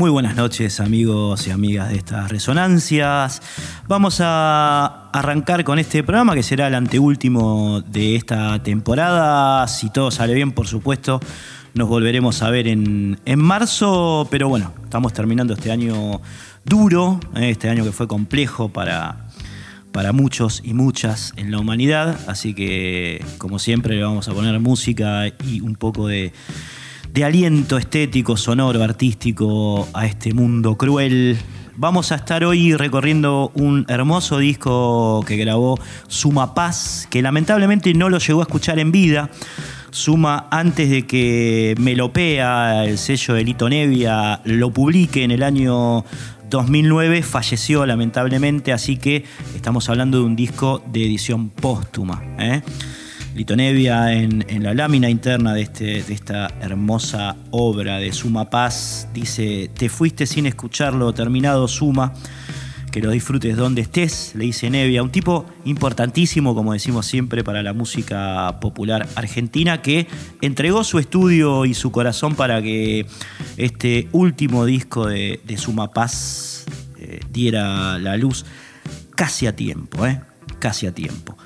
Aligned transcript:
Muy 0.00 0.08
buenas 0.08 0.34
noches 0.34 0.80
amigos 0.80 1.46
y 1.46 1.50
amigas 1.50 1.90
de 1.90 1.96
estas 1.96 2.30
resonancias. 2.30 3.42
Vamos 3.86 4.22
a 4.22 5.10
arrancar 5.12 5.62
con 5.62 5.78
este 5.78 6.02
programa 6.02 6.34
que 6.34 6.42
será 6.42 6.68
el 6.68 6.74
anteúltimo 6.74 7.82
de 7.82 8.16
esta 8.16 8.62
temporada. 8.62 9.68
Si 9.68 9.90
todo 9.90 10.10
sale 10.10 10.32
bien, 10.32 10.52
por 10.52 10.66
supuesto, 10.68 11.20
nos 11.74 11.86
volveremos 11.86 12.40
a 12.40 12.48
ver 12.48 12.66
en, 12.66 13.18
marzo. 13.36 14.26
Pero 14.30 14.48
bueno, 14.48 14.72
estamos 14.84 15.12
terminando 15.12 15.52
este 15.52 15.70
año 15.70 16.22
duro, 16.64 17.20
eh, 17.36 17.50
este 17.50 17.68
año 17.68 17.84
que 17.84 17.92
fue 17.92 18.08
complejo 18.08 18.70
para, 18.70 19.28
para 19.92 20.12
muchos 20.12 20.62
y 20.64 20.72
muchas 20.72 21.34
en 21.36 21.50
la 21.50 21.58
humanidad. 21.58 22.18
Así 22.26 22.54
que, 22.54 23.22
como 23.36 23.58
siempre, 23.58 23.96
le 23.96 24.02
vamos 24.02 24.26
a 24.30 24.32
poner 24.32 24.58
música 24.60 25.26
y 25.44 25.60
un 25.60 25.74
poco 25.74 26.08
de 26.08 26.32
de 27.12 27.24
aliento 27.24 27.76
estético, 27.76 28.36
sonoro, 28.36 28.82
artístico 28.82 29.88
a 29.94 30.06
este 30.06 30.32
mundo 30.32 30.76
cruel. 30.76 31.36
Vamos 31.76 32.12
a 32.12 32.16
estar 32.16 32.44
hoy 32.44 32.74
recorriendo 32.74 33.50
un 33.54 33.84
hermoso 33.88 34.38
disco 34.38 35.24
que 35.26 35.36
grabó 35.36 35.78
Suma 36.08 36.54
Paz, 36.54 37.08
que 37.10 37.22
lamentablemente 37.22 37.92
no 37.94 38.10
lo 38.10 38.18
llegó 38.18 38.40
a 38.40 38.42
escuchar 38.44 38.78
en 38.78 38.92
vida. 38.92 39.30
Suma 39.90 40.46
antes 40.50 40.88
de 40.88 41.06
que 41.06 41.74
Melopea, 41.80 42.84
el 42.84 42.96
sello 42.98 43.34
de 43.34 43.44
Lito 43.44 43.68
Nevia, 43.68 44.40
lo 44.44 44.70
publique 44.70 45.24
en 45.24 45.32
el 45.32 45.42
año 45.42 46.04
2009, 46.48 47.22
falleció 47.22 47.86
lamentablemente, 47.86 48.72
así 48.72 48.98
que 48.98 49.24
estamos 49.56 49.88
hablando 49.88 50.18
de 50.18 50.24
un 50.24 50.36
disco 50.36 50.82
de 50.86 51.06
edición 51.06 51.50
póstuma. 51.50 52.22
¿eh? 52.38 52.62
Lito 53.34 53.54
Nevia 53.54 54.12
en, 54.12 54.44
la 54.62 54.74
lámina 54.74 55.08
interna 55.08 55.54
de, 55.54 55.62
este, 55.62 55.98
esta 55.98 56.48
hermosa 56.60 57.36
obra 57.50 57.98
de 57.98 58.12
Suma 58.12 58.50
Paz 58.50 59.08
dice, 59.14 59.70
te 59.72 59.88
fuiste 59.88 60.26
sin 60.26 60.46
escucharlo 60.46 61.12
terminado 61.12 61.68
Suma, 61.68 62.12
que 62.90 63.00
lo 63.00 63.10
disfrutes 63.10 63.56
donde 63.56 63.82
estés, 63.82 64.32
le 64.34 64.46
dice 64.46 64.68
Nevia, 64.68 65.02
un 65.04 65.12
tipo 65.12 65.46
importantísimo, 65.64 66.56
como 66.56 66.72
decimos 66.72 67.06
siempre, 67.06 67.44
para 67.44 67.62
la 67.62 67.72
música 67.72 68.58
popular 68.60 69.08
argentina, 69.14 69.80
que 69.80 70.08
entregó 70.40 70.82
su 70.82 70.98
estudio 70.98 71.66
y 71.66 71.74
su 71.74 71.92
corazón 71.92 72.34
para 72.34 72.60
que 72.60 73.06
este 73.56 74.08
último 74.10 74.64
disco 74.64 75.06
de, 75.06 75.40
Suma 75.56 75.92
Paz 75.92 76.66
eh, 76.98 77.20
diera 77.30 77.96
la 77.98 78.16
luz 78.16 78.44
casi 79.14 79.46
a 79.46 79.54
tiempo, 79.54 80.04
¿eh? 80.04 80.20
casi 80.58 80.88
a 80.88 80.92
tiempo. 80.92 81.36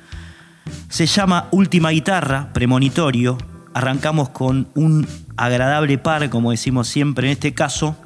Se 0.88 1.06
llama 1.06 1.48
Última 1.50 1.90
Guitarra, 1.90 2.52
premonitorio. 2.52 3.38
Arrancamos 3.74 4.28
con 4.30 4.68
un 4.74 5.06
agradable 5.36 5.98
par, 5.98 6.28
como 6.30 6.50
decimos 6.50 6.88
siempre 6.88 7.26
en 7.26 7.32
este 7.32 7.54
caso, 7.54 7.96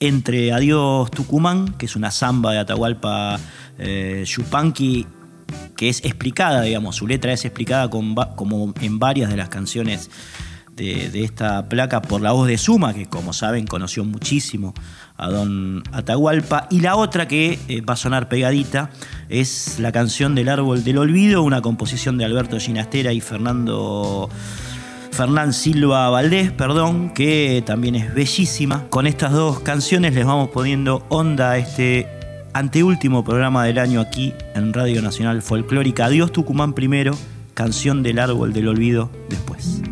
entre 0.00 0.52
Adiós 0.52 1.10
Tucumán, 1.10 1.74
que 1.76 1.86
es 1.86 1.96
una 1.96 2.10
samba 2.10 2.52
de 2.52 2.58
Atahualpa 2.58 3.38
eh, 3.78 4.24
Yupanqui, 4.26 5.06
que 5.76 5.88
es 5.88 6.04
explicada, 6.04 6.62
digamos, 6.62 6.96
su 6.96 7.06
letra 7.06 7.32
es 7.32 7.44
explicada 7.44 7.88
como 7.90 8.74
en 8.80 8.98
varias 8.98 9.30
de 9.30 9.36
las 9.36 9.48
canciones 9.48 10.10
de, 10.84 11.24
esta 11.24 11.68
placa 11.68 12.00
por 12.00 12.20
la 12.20 12.32
voz 12.32 12.46
de 12.48 12.56
Suma, 12.56 12.94
que 12.94 13.06
como 13.06 13.32
saben 13.32 13.66
conoció 13.66 14.04
muchísimo 14.04 14.74
a 15.16 15.28
Don 15.28 15.82
Atahualpa. 15.92 16.68
Y 16.70 16.80
la 16.80 16.96
otra 16.96 17.28
que 17.28 17.58
eh, 17.68 17.80
va 17.80 17.94
a 17.94 17.96
sonar 17.96 18.28
pegadita 18.28 18.90
es 19.28 19.78
la 19.78 19.92
canción 19.92 20.34
del 20.34 20.48
Árbol 20.48 20.84
del 20.84 20.98
Olvido, 20.98 21.42
una 21.42 21.60
composición 21.60 22.18
de 22.18 22.24
Alberto 22.24 22.58
Ginastera 22.58 23.12
y 23.12 23.20
Fernando. 23.20 24.30
Fernán 25.10 25.52
Silva 25.52 26.08
Valdés, 26.10 26.52
perdón, 26.52 27.10
que 27.12 27.60
también 27.66 27.96
es 27.96 28.14
bellísima. 28.14 28.84
Con 28.88 29.08
estas 29.08 29.32
dos 29.32 29.58
canciones 29.60 30.14
les 30.14 30.24
vamos 30.24 30.50
poniendo 30.50 31.04
onda 31.08 31.50
a 31.50 31.58
este 31.58 32.06
anteúltimo 32.52 33.24
programa 33.24 33.64
del 33.64 33.78
año 33.78 34.00
aquí 34.00 34.32
en 34.54 34.72
Radio 34.72 35.02
Nacional 35.02 35.42
Folclórica. 35.42 36.04
Adiós 36.04 36.30
Tucumán 36.30 36.72
primero, 36.72 37.16
canción 37.54 38.04
del 38.04 38.20
árbol 38.20 38.52
del 38.52 38.68
olvido 38.68 39.10
después. 39.28 39.82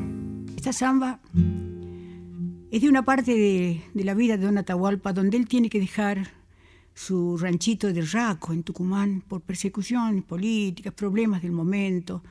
Esta 0.66 0.80
samba 0.80 1.20
es 2.72 2.82
de 2.82 2.88
una 2.88 3.04
parte 3.04 3.32
de, 3.36 4.02
la 4.02 4.14
vida 4.14 4.36
de 4.36 4.46
Don 4.46 4.58
Atahualpa 4.58 5.12
donde 5.12 5.36
él 5.36 5.46
tiene 5.46 5.70
que 5.70 5.78
dejar 5.78 6.32
su 6.92 7.38
ranchito 7.38 7.92
de 7.92 8.02
Raco 8.02 8.52
en 8.52 8.64
Tucumán 8.64 9.22
por 9.28 9.42
persecuciones 9.42 10.24
políticas, 10.24 10.92
problemas 10.92 11.40
del 11.40 11.52
momento. 11.52 12.24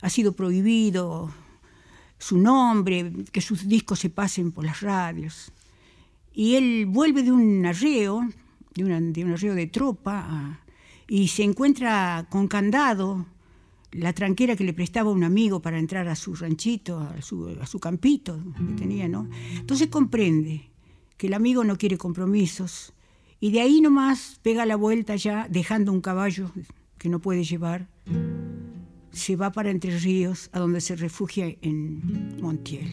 Ha 0.00 0.08
sido 0.08 0.32
prohibido 0.32 1.30
su 2.16 2.38
nombre, 2.38 3.12
que 3.30 3.42
sus 3.42 3.68
discos 3.68 3.98
se 3.98 4.08
pasen 4.08 4.52
por 4.52 4.64
las 4.64 4.80
radios. 4.80 5.52
Y 6.32 6.54
él 6.54 6.86
vuelve 6.86 7.22
de 7.22 7.30
un 7.30 7.66
arreo, 7.66 8.26
de, 8.74 8.84
de 8.84 9.24
un 9.26 9.32
arreo 9.32 9.54
de 9.54 9.66
tropa, 9.66 10.60
y 11.06 11.28
se 11.28 11.42
encuentra 11.42 12.26
con 12.30 12.48
candado 12.48 13.26
la 13.92 14.12
tranquera 14.12 14.56
que 14.56 14.64
le 14.64 14.72
prestaba 14.72 15.10
un 15.10 15.24
amigo 15.24 15.60
para 15.60 15.78
entrar 15.78 16.08
a 16.08 16.16
su 16.16 16.34
ranchito, 16.34 16.98
a 16.98 17.20
su, 17.22 17.78
campito 17.80 18.38
que 18.68 18.74
tenía, 18.74 19.08
¿no? 19.08 19.28
Entonces 19.54 19.88
comprende 19.88 20.70
que 21.16 21.26
el 21.26 21.34
amigo 21.34 21.62
no 21.64 21.76
quiere 21.76 21.98
compromisos 21.98 22.94
y 23.38 23.50
de 23.50 23.60
ahí 23.60 23.80
nomás 23.80 24.38
pega 24.42 24.66
la 24.66 24.76
vuelta 24.76 25.16
ya 25.16 25.46
dejando 25.48 25.92
un 25.92 26.00
caballo 26.00 26.50
que 26.98 27.08
no 27.08 27.20
puede 27.20 27.44
llevar. 27.44 27.88
Se 29.10 29.36
va 29.36 29.52
para 29.52 29.70
Entre 29.70 29.98
Ríos, 29.98 30.48
a 30.52 30.58
donde 30.58 30.80
se 30.80 30.96
refugia 30.96 31.54
en 31.60 32.40
Montiel. 32.40 32.90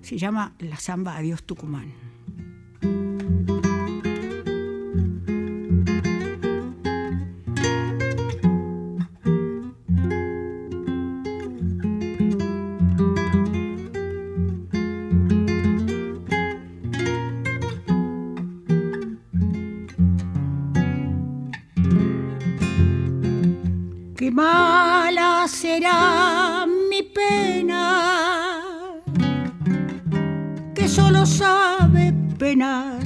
Se 0.00 0.18
llama 0.18 0.56
La 0.58 0.76
Zamba 0.76 1.16
Adiós 1.16 1.44
Tucumán. 1.44 1.92
Será 25.48 26.66
mi 26.66 27.02
pena, 27.02 29.00
que 30.74 30.88
solo 30.88 31.24
sabe 31.26 32.12
penar. 32.38 33.00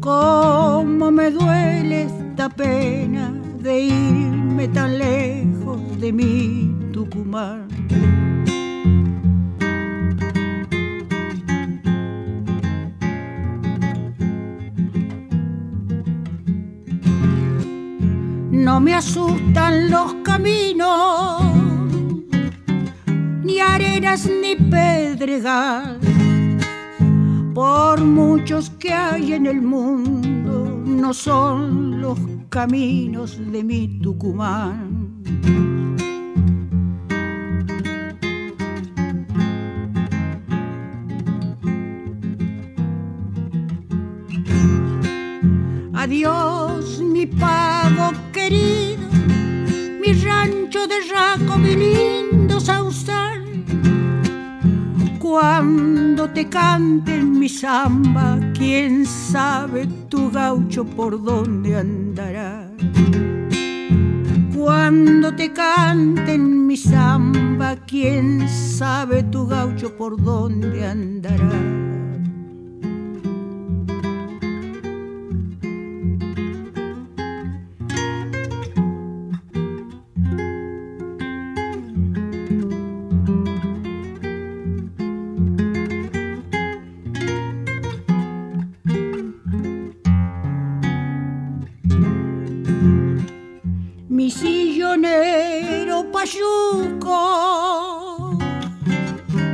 Cómo 0.00 1.10
me 1.10 1.30
duele 1.30 2.04
esta 2.04 2.48
pena 2.48 3.32
de 3.60 3.80
irme 3.80 4.68
tan 4.68 4.98
lejos 4.98 5.80
de 6.00 6.12
mi 6.12 6.74
Tucumán. 6.92 7.61
Me 18.92 18.98
asustan 18.98 19.90
los 19.90 20.12
caminos, 20.22 21.40
ni 23.42 23.58
arenas 23.58 24.26
ni 24.26 24.54
pedregal. 24.54 25.98
Por 27.54 28.02
muchos 28.02 28.68
que 28.68 28.92
hay 28.92 29.32
en 29.32 29.46
el 29.46 29.62
mundo, 29.62 30.82
no 30.84 31.14
son 31.14 32.02
los 32.02 32.18
caminos 32.50 33.40
de 33.50 33.64
mi 33.64 33.98
Tucumán. 33.98 35.22
Adiós, 45.94 46.61
rancho 51.02 51.08
de 51.08 51.12
raco, 51.12 51.58
mi 51.58 51.76
lindo 51.76 52.60
sausal. 52.60 53.42
Cuando 55.18 56.28
te 56.30 56.48
canten 56.48 57.38
mi 57.38 57.48
samba, 57.48 58.38
quién 58.54 59.06
sabe 59.06 59.86
tu 60.08 60.30
gaucho 60.30 60.84
por 60.84 61.22
dónde 61.22 61.76
andará. 61.76 62.70
Cuando 64.54 65.34
te 65.34 65.52
canten 65.52 66.66
mi 66.66 66.76
samba, 66.76 67.76
quién 67.86 68.48
sabe 68.48 69.22
tu 69.24 69.46
gaucho 69.46 69.96
por 69.96 70.22
dónde 70.22 70.86
andará. 70.86 71.91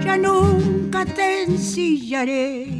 Ya 0.05 0.17
nunca 0.17 1.05
te 1.05 1.44
ensillaré. 1.44 2.79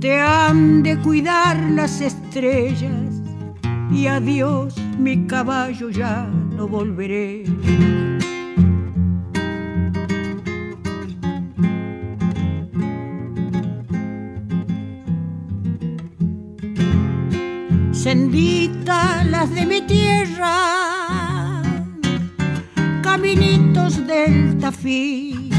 Te 0.00 0.20
han 0.20 0.82
de 0.82 0.98
cuidar 0.98 1.56
las 1.70 2.00
estrellas 2.00 3.22
y 3.90 4.06
adiós 4.06 4.74
mi 4.98 5.26
caballo 5.26 5.90
ya 5.90 6.26
no 6.56 6.66
volveré. 6.66 7.44
Sendita 17.92 19.24
las 19.24 19.52
de 19.54 19.66
mi 19.66 19.80
tierra 19.82 20.85
caminitos 23.86 24.06
del 24.06 24.58
Tafí. 24.58 25.50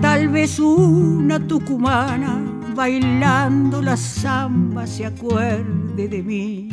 Tal 0.00 0.28
vez 0.28 0.58
una 0.58 1.38
tucumana 1.46 2.38
bailando 2.74 3.82
la 3.82 3.96
samba 3.96 4.86
se 4.86 5.06
acuerde 5.06 6.08
de 6.08 6.22
mí. 6.22 6.68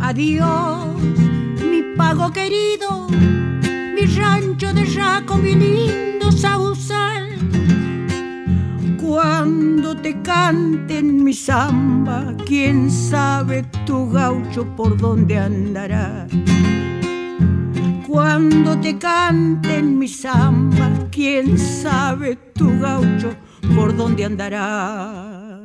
Adiós, 0.00 0.86
mi 1.70 1.82
pago 1.96 2.32
querido, 2.32 3.06
mi 3.08 4.06
rancho 4.16 4.72
de 4.72 4.84
Raco, 4.86 5.36
mi 5.36 5.54
lindo 5.54 6.32
Sausal 6.32 6.69
te 10.02 10.20
canten 10.22 11.24
mi 11.24 11.32
samba, 11.32 12.34
quién 12.46 12.90
sabe 12.90 13.64
tu 13.86 14.10
gaucho 14.10 14.64
por 14.76 14.96
dónde 14.96 15.38
andará. 15.38 16.26
Cuando 18.06 18.78
te 18.78 18.98
canten 18.98 19.98
mi 19.98 20.08
samba, 20.08 20.90
quién 21.10 21.58
sabe 21.58 22.36
tu 22.54 22.78
gaucho 22.80 23.34
por 23.74 23.96
dónde 23.96 24.24
andará. 24.24 25.62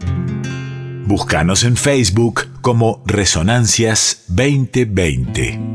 Búscanos 1.07 1.63
en 1.63 1.77
Facebook 1.77 2.47
como 2.61 3.03
Resonancias 3.05 4.25
2020. 4.27 5.74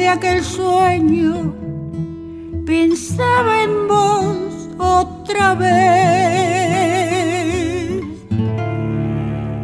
de 0.00 0.08
aquel 0.08 0.42
sueño 0.42 1.54
pensaba 2.64 3.62
en 3.62 3.86
vos 3.86 4.70
otra 4.78 5.54
vez. 5.54 6.90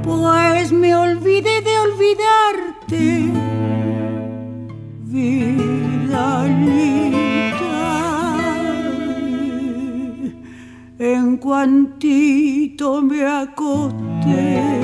Pues 0.05 0.73
me 0.73 0.95
olvidé 0.95 1.63
de 1.63 1.79
olvidarte, 1.87 3.33
vida 5.05 6.45
linda. 6.45 7.87
En 10.99 11.39
cuantito 11.39 13.01
me 13.01 13.27
acosté. 13.27 14.76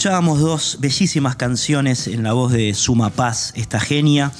Escuchábamos 0.00 0.40
dos 0.40 0.78
bellísimas 0.80 1.36
canciones 1.36 2.06
en 2.06 2.22
la 2.22 2.32
voz 2.32 2.52
de 2.52 2.72
Suma 2.72 3.10
Paz, 3.10 3.52
esta 3.54 3.78
genia, 3.78 4.32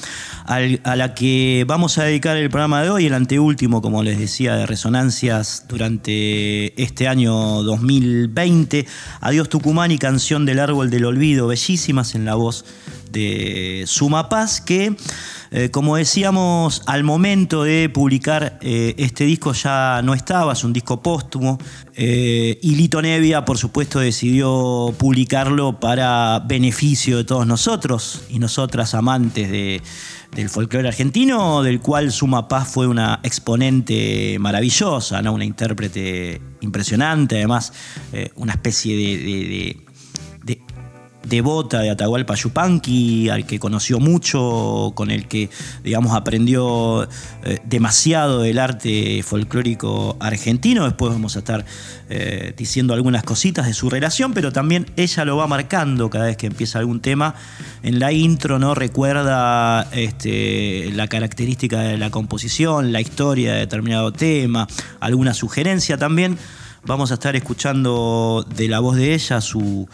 a 0.47 0.95
la 0.95 1.13
que 1.13 1.65
vamos 1.67 1.99
a 1.99 2.03
dedicar 2.03 2.35
el 2.35 2.49
programa 2.49 2.81
de 2.81 2.89
hoy, 2.89 3.05
el 3.05 3.13
anteúltimo, 3.13 3.79
como 3.79 4.01
les 4.01 4.17
decía, 4.17 4.55
de 4.55 4.65
resonancias 4.65 5.65
durante 5.69 6.81
este 6.81 7.07
año 7.07 7.61
2020. 7.61 8.87
Adiós 9.19 9.49
Tucumán 9.49 9.91
y 9.91 9.99
Canción 9.99 10.47
del 10.47 10.57
Árbol 10.57 10.89
del 10.89 11.05
Olvido, 11.05 11.45
bellísimas 11.45 12.15
en 12.15 12.25
la 12.25 12.33
voz 12.33 12.65
de 13.11 13.83
Suma 13.85 14.29
Paz, 14.29 14.61
que 14.61 14.95
eh, 15.53 15.69
como 15.69 15.97
decíamos, 15.97 16.81
al 16.85 17.03
momento 17.03 17.65
de 17.65 17.89
publicar 17.89 18.57
eh, 18.61 18.95
este 18.97 19.25
disco 19.25 19.51
ya 19.51 20.01
no 20.01 20.13
estaba, 20.13 20.53
es 20.53 20.63
un 20.63 20.71
disco 20.71 21.03
póstumo. 21.03 21.57
Eh, 21.93 22.57
y 22.61 22.75
Lito 22.75 23.01
Nevia, 23.01 23.43
por 23.43 23.57
supuesto, 23.57 23.99
decidió 23.99 24.95
publicarlo 24.97 25.77
para 25.77 26.39
beneficio 26.39 27.17
de 27.17 27.25
todos 27.25 27.45
nosotros 27.45 28.21
y 28.29 28.39
nosotras 28.39 28.93
amantes 28.95 29.51
del 29.51 30.49
folclore 30.49 30.87
argentino, 30.87 31.61
del 31.63 31.81
cual 31.81 32.13
Suma 32.13 32.47
Paz 32.47 32.69
fue 32.69 32.87
una 32.87 33.19
exponente 33.21 34.37
maravillosa, 34.39 35.21
¿no? 35.21 35.33
una 35.33 35.43
intérprete 35.43 36.41
impresionante, 36.61 37.35
además 37.35 37.73
una 38.35 38.53
especie 38.53 38.95
de 38.95 39.90
devota 41.31 41.79
de 41.79 41.89
Atahualpa 41.89 42.35
Yupanqui, 42.35 43.29
al 43.29 43.45
que 43.45 43.57
conoció 43.57 43.99
mucho, 43.99 44.91
con 44.93 45.09
el 45.09 45.27
que, 45.27 45.49
digamos, 45.83 46.13
aprendió 46.13 47.07
eh, 47.43 47.59
demasiado 47.63 48.41
del 48.41 48.59
arte 48.59 49.23
folclórico 49.23 50.17
argentino. 50.19 50.83
Después 50.83 51.13
vamos 51.13 51.37
a 51.37 51.39
estar 51.39 51.65
eh, 52.09 52.53
diciendo 52.57 52.93
algunas 52.93 53.23
cositas 53.23 53.65
de 53.65 53.73
su 53.73 53.89
relación, 53.89 54.33
pero 54.33 54.51
también 54.51 54.85
ella 54.97 55.23
lo 55.23 55.37
va 55.37 55.47
marcando 55.47 56.09
cada 56.09 56.25
vez 56.25 56.37
que 56.37 56.47
empieza 56.47 56.79
algún 56.79 56.99
tema. 56.99 57.33
En 57.81 57.99
la 57.99 58.11
intro, 58.11 58.59
¿no? 58.59 58.75
Recuerda 58.75 59.87
este, 59.93 60.91
la 60.93 61.07
característica 61.07 61.79
de 61.79 61.97
la 61.97 62.11
composición, 62.11 62.91
la 62.91 62.99
historia 62.99 63.53
de 63.53 63.59
determinado 63.59 64.11
tema, 64.11 64.67
alguna 64.99 65.33
sugerencia 65.33 65.97
también. 65.97 66.37
Vamos 66.83 67.11
a 67.11 67.13
estar 67.13 67.35
escuchando 67.35 68.43
de 68.55 68.67
la 68.67 68.79
voz 68.79 68.95
de 68.95 69.13
ella 69.13 69.39
su, 69.39 69.87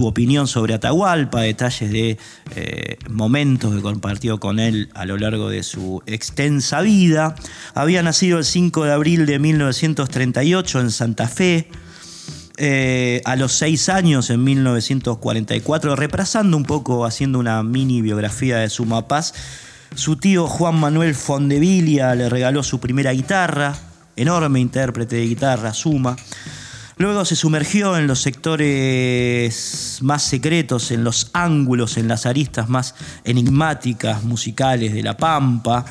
opinión 0.00 0.48
sobre 0.48 0.72
Atahualpa, 0.72 1.42
detalles 1.42 1.90
de 1.90 2.16
eh, 2.56 2.96
momentos 3.10 3.74
que 3.74 3.82
compartió 3.82 4.40
con 4.40 4.58
él 4.58 4.88
a 4.94 5.04
lo 5.04 5.18
largo 5.18 5.50
de 5.50 5.62
su 5.62 6.02
extensa 6.06 6.80
vida. 6.80 7.34
Había 7.74 8.02
nacido 8.02 8.38
el 8.38 8.46
5 8.46 8.84
de 8.84 8.92
abril 8.92 9.26
de 9.26 9.38
1938 9.38 10.80
en 10.80 10.90
Santa 10.90 11.28
Fe. 11.28 11.68
Eh, 12.56 13.20
a 13.26 13.36
los 13.36 13.52
seis 13.52 13.90
años, 13.90 14.30
en 14.30 14.42
1944, 14.42 15.94
repasando 15.94 16.56
un 16.56 16.64
poco, 16.64 17.04
haciendo 17.04 17.38
una 17.38 17.62
mini 17.62 18.00
biografía 18.00 18.58
de 18.58 18.70
su 18.70 18.86
Paz, 19.06 19.34
su 19.94 20.16
tío 20.16 20.46
Juan 20.46 20.78
Manuel 20.78 21.14
Fondevilia 21.14 22.14
le 22.14 22.28
regaló 22.28 22.62
su 22.62 22.80
primera 22.80 23.12
guitarra, 23.12 23.89
enorme 24.20 24.60
intérprete 24.60 25.16
de 25.16 25.26
guitarra, 25.26 25.72
Suma. 25.72 26.14
Luego 26.98 27.24
se 27.24 27.34
sumergió 27.34 27.96
en 27.96 28.06
los 28.06 28.20
sectores 28.20 29.98
más 30.02 30.22
secretos, 30.22 30.90
en 30.90 31.02
los 31.02 31.30
ángulos, 31.32 31.96
en 31.96 32.08
las 32.08 32.26
aristas 32.26 32.68
más 32.68 32.94
enigmáticas 33.24 34.22
musicales 34.22 34.92
de 34.92 35.02
La 35.02 35.16
Pampa, 35.16 35.86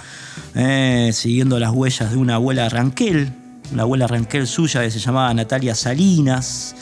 eh, 0.53 1.09
siguiendo 1.12 1.57
las 1.57 1.71
huellas 1.71 2.12
de 2.12 2.17
una 2.17 2.36
abuela 2.36 2.69
Ranquel, 2.69 3.33
una 3.74 3.81
abuela 3.81 4.05
Ranquel 4.05 4.45
suya 4.45 4.81
que 4.81 4.91
se 4.91 5.00
llamaba 5.00 5.33
Natalia 5.33 5.74
Salinas. 5.74 6.75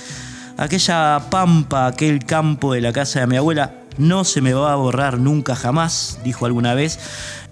Aquella 0.58 1.22
pampa, 1.30 1.88
aquel 1.88 2.26
campo 2.26 2.74
de 2.74 2.82
la 2.82 2.92
casa 2.92 3.22
de 3.22 3.28
mi 3.28 3.38
abuela, 3.38 3.76
no 3.98 4.26
se 4.26 4.42
me 4.42 4.54
va 4.54 4.74
a 4.74 4.76
borrar 4.76 5.20
nunca 5.20 5.56
jamás, 5.56 6.20
dijo 6.26 6.46
alguna 6.46 6.74
vez 6.74 7.00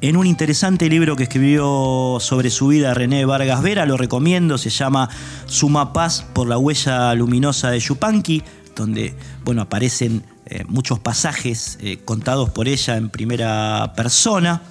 en 0.01 0.17
un 0.17 0.27
interesante 0.27 0.89
libro 0.89 1.15
que 1.15 1.23
escribió 1.23 2.17
sobre 2.19 2.49
su 2.49 2.67
vida 2.67 2.93
René 2.93 3.25
Vargas 3.25 3.61
Vera, 3.61 3.85
lo 3.85 3.97
recomiendo, 3.97 4.57
se 4.57 4.69
llama 4.69 5.09
Suma 5.45 5.93
Paz 5.93 6.25
por 6.33 6.47
la 6.47 6.57
huella 6.57 7.13
luminosa 7.13 7.69
de 7.71 7.79
Yupanqui, 7.79 8.43
donde 8.75 9.15
bueno, 9.43 9.61
aparecen 9.61 10.23
eh, 10.45 10.63
muchos 10.67 10.99
pasajes 10.99 11.77
eh, 11.81 11.99
contados 12.03 12.49
por 12.49 12.67
ella 12.67 12.97
en 12.97 13.09
primera 13.09 13.93
persona. 13.95 14.61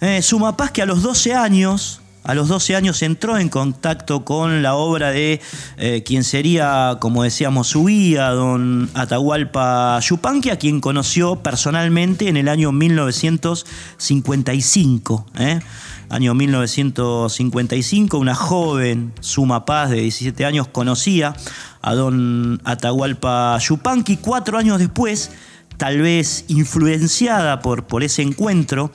Eh, 0.00 0.22
Suma 0.22 0.56
Paz 0.56 0.70
que 0.70 0.82
a 0.82 0.86
los 0.86 1.02
12 1.02 1.34
años 1.34 2.00
a 2.24 2.34
los 2.34 2.48
12 2.48 2.74
años 2.74 3.00
entró 3.02 3.38
en 3.38 3.50
contacto 3.50 4.24
con 4.24 4.62
la 4.62 4.74
obra 4.74 5.10
de 5.10 5.42
eh, 5.76 6.02
quien 6.04 6.24
sería, 6.24 6.96
como 6.98 7.22
decíamos, 7.22 7.68
su 7.68 7.84
guía, 7.84 8.30
don 8.30 8.88
Atahualpa 8.94 10.00
Yupanqui, 10.00 10.48
a 10.48 10.56
quien 10.56 10.80
conoció 10.80 11.36
personalmente 11.36 12.28
en 12.28 12.38
el 12.38 12.48
año 12.48 12.72
1955. 12.72 15.26
¿eh? 15.38 15.60
Año 16.08 16.32
1955, 16.32 18.16
una 18.16 18.34
joven 18.34 19.12
Suma 19.20 19.66
Paz 19.66 19.90
de 19.90 20.00
17 20.00 20.46
años 20.46 20.66
conocía 20.68 21.36
a 21.82 21.94
don 21.94 22.62
Atahualpa 22.64 23.58
Yupanqui. 23.58 24.16
Cuatro 24.16 24.56
años 24.56 24.78
después, 24.78 25.30
tal 25.76 26.00
vez 26.00 26.46
influenciada 26.48 27.60
por, 27.60 27.84
por 27.84 28.02
ese 28.02 28.22
encuentro, 28.22 28.90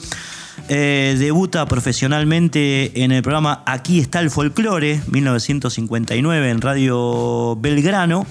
eh, 0.68 1.16
debuta 1.18 1.66
profesionalmente 1.66 3.04
en 3.04 3.12
el 3.12 3.22
programa 3.22 3.64
Aquí 3.66 4.00
está 4.00 4.20
el 4.20 4.30
folclore, 4.30 5.02
1959, 5.08 6.50
en 6.50 6.62
Radio 6.62 7.56
Belgrano. 7.56 8.26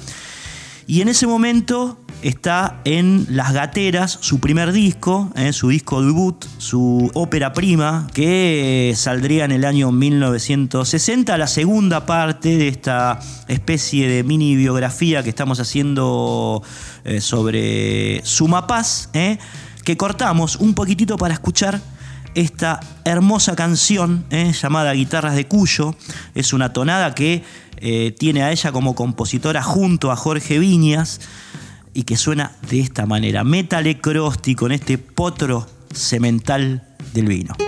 Y 0.86 1.02
en 1.02 1.08
ese 1.08 1.26
momento 1.26 1.98
está 2.22 2.80
en 2.84 3.26
Las 3.28 3.52
Gateras, 3.52 4.18
su 4.20 4.40
primer 4.40 4.72
disco, 4.72 5.30
eh, 5.36 5.52
su 5.52 5.68
disco 5.68 6.02
debut, 6.02 6.44
su 6.58 7.10
ópera 7.14 7.52
prima, 7.52 8.06
que 8.14 8.92
saldría 8.96 9.44
en 9.44 9.52
el 9.52 9.64
año 9.64 9.92
1960, 9.92 11.36
la 11.38 11.46
segunda 11.46 12.06
parte 12.06 12.56
de 12.56 12.68
esta 12.68 13.20
especie 13.48 14.08
de 14.08 14.24
mini 14.24 14.56
biografía 14.56 15.22
que 15.22 15.28
estamos 15.28 15.60
haciendo 15.60 16.62
eh, 17.04 17.20
sobre 17.20 18.20
Sumapaz, 18.24 19.10
que 19.84 19.96
cortamos 19.96 20.56
un 20.56 20.74
poquitito 20.74 21.16
para 21.16 21.34
escuchar 21.34 21.80
esta 22.38 22.78
hermosa 23.04 23.56
canción 23.56 24.24
eh, 24.30 24.52
llamada 24.52 24.92
Guitarras 24.92 25.34
de 25.34 25.48
Cuyo. 25.48 25.96
Es 26.36 26.52
una 26.52 26.72
tonada 26.72 27.12
que 27.12 27.42
eh, 27.78 28.14
tiene 28.16 28.44
a 28.44 28.52
ella 28.52 28.70
como 28.70 28.94
compositora 28.94 29.60
junto 29.60 30.12
a 30.12 30.16
Jorge 30.16 30.60
Viñas 30.60 31.20
y 31.94 32.04
que 32.04 32.16
suena 32.16 32.52
de 32.70 32.78
esta 32.78 33.06
manera. 33.06 33.42
Crosti 34.00 34.54
con 34.54 34.70
este 34.70 34.98
potro 34.98 35.66
cemental 35.92 36.86
del 37.12 37.26
vino. 37.26 37.67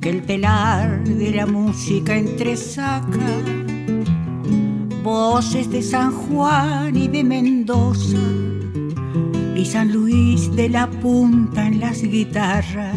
Que 0.00 0.10
el 0.10 0.22
telar 0.22 1.02
de 1.02 1.32
la 1.32 1.46
música 1.46 2.16
entresaca, 2.16 3.42
voces 5.02 5.68
de 5.68 5.82
San 5.82 6.12
Juan 6.12 6.94
y 6.96 7.08
de 7.08 7.24
Mendoza 7.24 8.18
y 9.56 9.64
San 9.64 9.92
Luis 9.92 10.54
de 10.54 10.68
la 10.68 10.88
Punta 10.88 11.66
en 11.66 11.80
las 11.80 12.02
guitarras, 12.02 12.94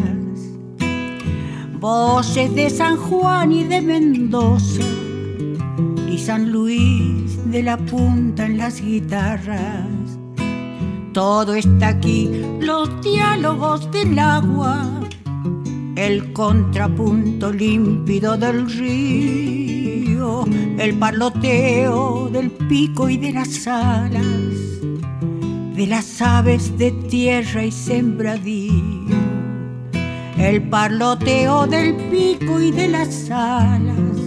voces 1.79 2.53
de 2.53 2.69
San 2.69 2.95
Juan 2.95 3.51
y 3.53 3.63
de 3.63 3.81
Mendoza 3.81 4.83
y 6.11 6.19
San 6.19 6.51
Luis 6.51 7.39
de 7.49 7.63
la 7.63 7.77
Punta 7.77 8.45
en 8.45 8.59
las 8.59 8.79
guitarras. 8.79 10.04
Todo 11.15 11.55
está 11.55 11.87
aquí, 11.87 12.29
los 12.59 13.01
diálogos 13.01 13.89
del 13.89 14.19
agua 14.19 14.85
el 15.95 16.33
contrapunto 16.33 17.53
límpido 17.53 18.35
del 18.35 18.69
río, 18.69 20.43
el 20.77 20.99
parloteo 20.99 22.29
del 22.29 22.51
pico 22.51 23.07
y 23.07 23.15
de 23.15 23.31
las 23.31 23.65
alas, 23.65 24.25
de 25.73 25.87
las 25.87 26.21
aves 26.21 26.77
de 26.77 26.91
tierra 26.91 27.63
y 27.63 27.71
sembradío, 27.71 29.15
el 30.37 30.63
parloteo 30.63 31.65
del 31.65 31.95
pico 32.11 32.59
y 32.59 32.71
de 32.71 32.89
las 32.89 33.31
alas, 33.31 34.17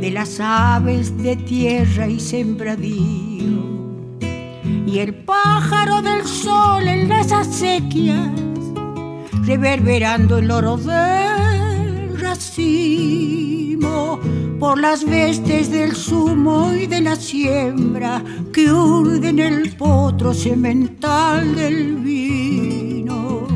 de 0.00 0.10
las 0.10 0.40
aves 0.40 1.16
de 1.16 1.36
tierra 1.36 2.08
y 2.08 2.18
sembradío 2.18 3.29
y 4.92 4.98
el 4.98 5.14
pájaro 5.14 6.02
del 6.02 6.26
sol 6.26 6.88
en 6.88 7.08
las 7.08 7.30
acequias, 7.30 8.28
reverberando 9.44 10.38
el 10.38 10.50
oro 10.50 10.76
del 10.76 12.18
racimo 12.18 14.18
por 14.58 14.80
las 14.80 15.04
vestes 15.04 15.70
del 15.70 15.94
zumo 15.94 16.74
y 16.74 16.88
de 16.88 17.02
la 17.02 17.14
siembra 17.14 18.20
que 18.52 18.72
urden 18.72 19.38
el 19.38 19.76
potro 19.76 20.34
semental 20.34 21.54
del 21.54 21.98
vino, 21.98 23.46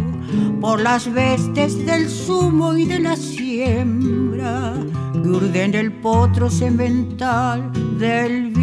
por 0.61 0.81
las 0.81 1.13
vestes 1.13 1.85
del 1.85 2.09
zumo 2.09 2.77
y 2.77 2.85
de 2.85 3.01
la 3.01 3.17
siembra 3.17 4.75
que 5.13 5.29
urden 5.29 5.75
el 5.75 5.91
potro 5.95 6.49
semental 6.49 7.73
del 7.99 8.43
vino. 8.43 8.54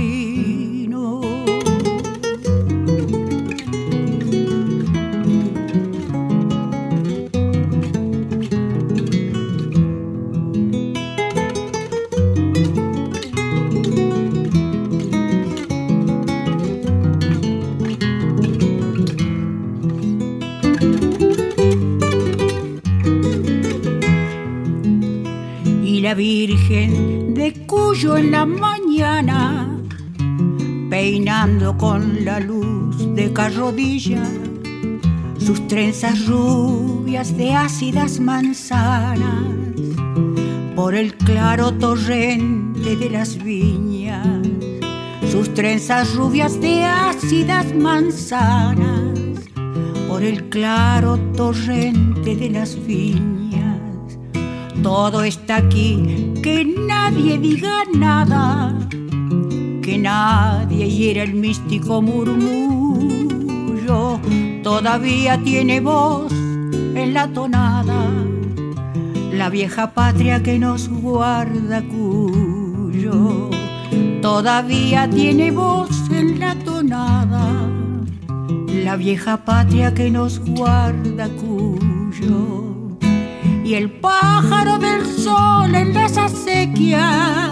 Virgen 26.21 27.33
de 27.33 27.51
Cuyo 27.65 28.15
en 28.15 28.29
la 28.29 28.45
mañana, 28.45 29.67
peinando 30.87 31.75
con 31.75 32.23
la 32.23 32.39
luz 32.39 32.95
de 33.15 33.33
carrodilla 33.33 34.21
sus 35.39 35.67
trenzas 35.67 36.27
rubias 36.27 37.35
de 37.35 37.55
ácidas 37.55 38.19
manzanas, 38.19 39.47
por 40.75 40.93
el 40.93 41.15
claro 41.15 41.73
torrente 41.73 42.95
de 42.97 43.09
las 43.09 43.43
viñas, 43.43 44.47
sus 45.31 45.51
trenzas 45.55 46.13
rubias 46.13 46.61
de 46.61 46.83
ácidas 46.83 47.73
manzanas, 47.73 49.39
por 50.07 50.21
el 50.21 50.49
claro 50.49 51.17
torrente 51.35 52.35
de 52.35 52.51
las 52.51 52.75
viñas 52.85 53.40
todo 54.81 55.23
está 55.23 55.57
aquí, 55.57 56.33
que 56.41 56.65
nadie 56.65 57.37
diga 57.37 57.83
nada, 57.93 58.73
que 59.81 59.97
nadie 59.97 60.89
hiera 60.89 61.23
el 61.23 61.33
místico 61.33 62.01
murmullo, 62.01 63.39
todavía 64.63 65.37
tiene 65.43 65.79
voz 65.79 66.31
en 66.31 67.13
la 67.13 67.27
tonada, 67.27 68.09
la 69.31 69.49
vieja 69.49 69.91
patria 69.91 70.41
que 70.41 70.57
nos 70.57 70.87
guarda 70.89 71.83
cuyo, 71.83 73.49
todavía 74.21 75.09
tiene 75.09 75.51
voz 75.51 76.09
en 76.11 76.39
la 76.39 76.55
tonada, 76.55 77.69
la 78.67 78.95
vieja 78.95 79.37
patria 79.45 79.93
que 79.93 80.09
nos 80.09 80.39
guarda 80.39 81.29
cuyo 81.29 82.70
y 83.71 83.75
el 83.75 83.89
pájaro 83.89 84.77
del 84.79 85.05
sol 85.05 85.73
en 85.73 85.93
las 85.93 86.17
acequias, 86.17 87.49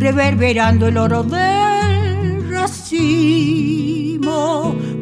reverberando 0.00 0.88
el 0.88 0.98
oro 0.98 1.22
del 1.22 2.50
racimo, 2.50 4.24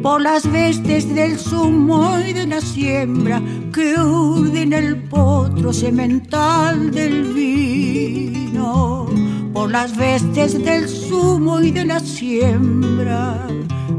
por 0.03 0.21
las 0.21 0.45
vestes 0.51 1.11
del 1.15 1.39
zumo 1.39 2.19
y 2.19 2.33
de 2.33 2.45
la 2.45 2.61
siembra 2.61 3.41
que 3.73 3.95
urden 3.99 4.73
el 4.73 5.01
potro 5.09 5.73
semental 5.73 6.91
del 6.91 7.23
vino, 7.33 9.07
por 9.51 9.71
las 9.71 9.97
vestes 9.97 10.63
del 10.63 10.87
zumo 10.87 11.59
y 11.59 11.71
de 11.71 11.85
la 11.85 11.99
siembra 11.99 13.47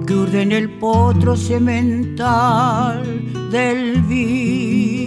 que 0.06 0.14
urden 0.14 0.52
el 0.52 0.70
potro 0.78 1.37
semental 1.37 3.02
del 3.50 4.00
vino. 4.02 5.05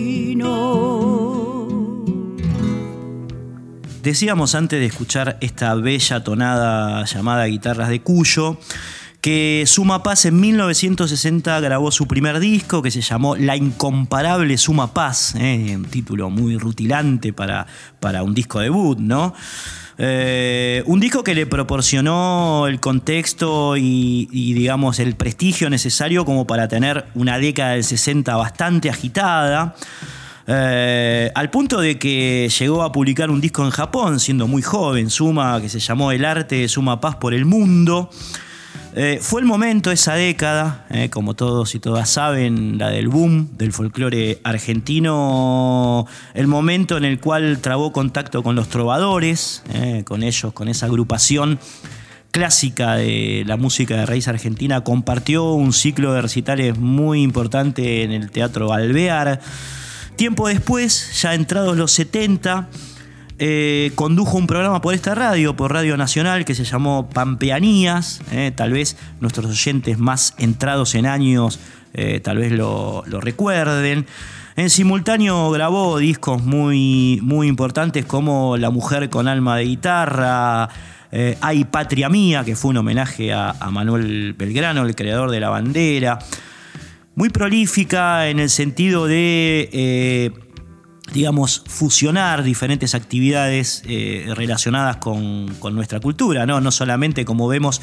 Decíamos 4.01 4.55
antes 4.55 4.79
de 4.79 4.85
escuchar 4.85 5.37
esta 5.41 5.75
bella 5.75 6.23
tonada 6.23 7.03
llamada 7.03 7.45
Guitarras 7.45 7.89
de 7.89 8.01
Cuyo, 8.01 8.57
que 9.19 9.65
Suma 9.67 10.03
Paz 10.03 10.23
en 10.23 10.39
1960 10.39 11.59
grabó 11.59 11.91
su 11.91 12.07
primer 12.07 12.39
disco 12.39 12.81
que 12.81 12.91
se 12.91 13.01
llamó 13.01 13.35
La 13.35 13.57
Incomparable 13.57 14.57
Suma 14.57 14.93
Paz, 14.93 15.35
¿eh? 15.37 15.75
un 15.75 15.83
título 15.83 16.29
muy 16.29 16.57
rutilante 16.57 17.33
para, 17.33 17.67
para 17.99 18.23
un 18.23 18.33
disco 18.33 18.61
debut, 18.61 18.97
¿no? 18.99 19.33
Eh, 19.97 20.81
un 20.85 21.01
disco 21.01 21.21
que 21.21 21.35
le 21.35 21.45
proporcionó 21.45 22.67
el 22.67 22.79
contexto 22.79 23.75
y, 23.75 24.29
y, 24.31 24.53
digamos, 24.53 24.99
el 24.99 25.17
prestigio 25.17 25.69
necesario 25.69 26.23
como 26.23 26.47
para 26.47 26.69
tener 26.69 27.05
una 27.15 27.37
década 27.37 27.71
del 27.71 27.83
60 27.83 28.33
bastante 28.37 28.89
agitada. 28.89 29.75
Eh, 30.51 31.31
al 31.35 31.51
punto 31.51 31.79
de 31.79 31.99
que 31.99 32.49
llegó 32.57 32.81
a 32.81 32.91
publicar 32.91 33.29
un 33.29 33.39
disco 33.39 33.63
en 33.63 33.69
Japón, 33.69 34.19
siendo 34.19 34.47
muy 34.47 34.63
joven, 34.63 35.11
Suma, 35.11 35.61
que 35.61 35.69
se 35.69 35.79
llamó 35.79 36.11
El 36.11 36.25
arte 36.25 36.67
Suma 36.67 36.99
Paz 36.99 37.17
por 37.17 37.35
el 37.35 37.45
mundo. 37.45 38.09
Eh, 38.95 39.19
fue 39.21 39.41
el 39.41 39.47
momento, 39.47 39.91
esa 39.91 40.15
década, 40.15 40.87
eh, 40.89 41.11
como 41.11 41.35
todos 41.35 41.75
y 41.75 41.79
todas 41.79 42.09
saben, 42.09 42.79
la 42.79 42.89
del 42.89 43.09
boom 43.09 43.49
del 43.59 43.71
folclore 43.71 44.41
argentino, 44.43 46.07
el 46.33 46.47
momento 46.47 46.97
en 46.97 47.05
el 47.05 47.19
cual 47.19 47.59
trabó 47.59 47.91
contacto 47.91 48.41
con 48.41 48.55
los 48.55 48.69
trovadores, 48.69 49.61
con 50.05 50.23
ellos, 50.23 50.51
con 50.53 50.67
esa 50.67 50.87
agrupación 50.87 51.59
clásica 52.31 52.95
de 52.95 53.43
la 53.45 53.55
música 53.55 53.97
de 53.97 54.07
raíz 54.07 54.27
argentina, 54.27 54.83
compartió 54.83 55.51
un 55.51 55.73
ciclo 55.73 56.13
de 56.13 56.23
recitales 56.23 56.79
muy 56.79 57.21
importante 57.21 58.01
en 58.01 58.11
el 58.11 58.31
Teatro 58.31 58.73
Alvear. 58.73 59.41
Tiempo 60.19 60.49
después, 60.49 61.21
ya 61.21 61.33
entrados 61.33 61.77
los 61.77 61.93
70, 61.93 62.67
eh, 63.37 63.93
condujo 63.95 64.37
un 64.37 64.47
programa 64.47 64.81
por 64.81 64.93
esta 64.93 65.15
radio, 65.15 65.55
por 65.55 65.71
Radio 65.71 65.95
Nacional, 65.95 66.43
que 66.43 66.55
se 66.55 66.65
llamó 66.65 67.07
Pampeanías. 67.07 68.19
Eh, 68.33 68.51
tal 68.53 68.73
vez 68.73 68.97
nuestros 69.21 69.45
oyentes 69.45 69.97
más 69.97 70.33
entrados 70.37 70.93
en 70.95 71.05
años 71.05 71.61
eh, 71.93 72.19
tal 72.19 72.39
vez 72.39 72.51
lo, 72.51 73.05
recuerden. 73.07 74.07
En 74.57 74.69
simultáneo 74.69 75.51
grabó 75.51 75.97
discos 75.99 76.43
muy, 76.43 77.21
muy 77.23 77.47
importantes 77.47 78.05
como 78.05 78.57
La 78.57 78.71
mujer 78.71 79.09
con 79.09 79.29
alma 79.29 79.55
de 79.55 79.63
guitarra, 79.63 80.67
Hay 81.39 81.63
Patria 81.63 82.09
Mía, 82.09 82.43
que 82.43 82.57
fue 82.57 82.71
un 82.71 82.77
homenaje 82.77 83.31
a 83.31 83.53
Manuel 83.71 84.33
Belgrano, 84.33 84.85
el 84.85 84.95
creador 84.95 85.31
de 85.31 85.39
la 85.39 85.47
bandera 85.47 86.19
muy 87.19 87.27
prolífica 87.27 88.29
en 88.29 88.39
el 88.39 88.49
sentido 88.49 89.05
de, 89.05 89.69
eh, 89.73 90.31
digamos, 91.11 91.61
fusionar 91.67 92.43
diferentes 92.43 92.95
actividades 92.95 93.83
eh, 93.89 94.31
relacionadas 94.37 94.95
con, 94.97 95.53
con, 95.55 95.75
nuestra 95.75 95.99
cultura, 95.99 96.45
¿no? 96.45 96.61
No 96.61 96.71
solamente, 96.71 97.25
como 97.25 97.49
vemos, 97.49 97.81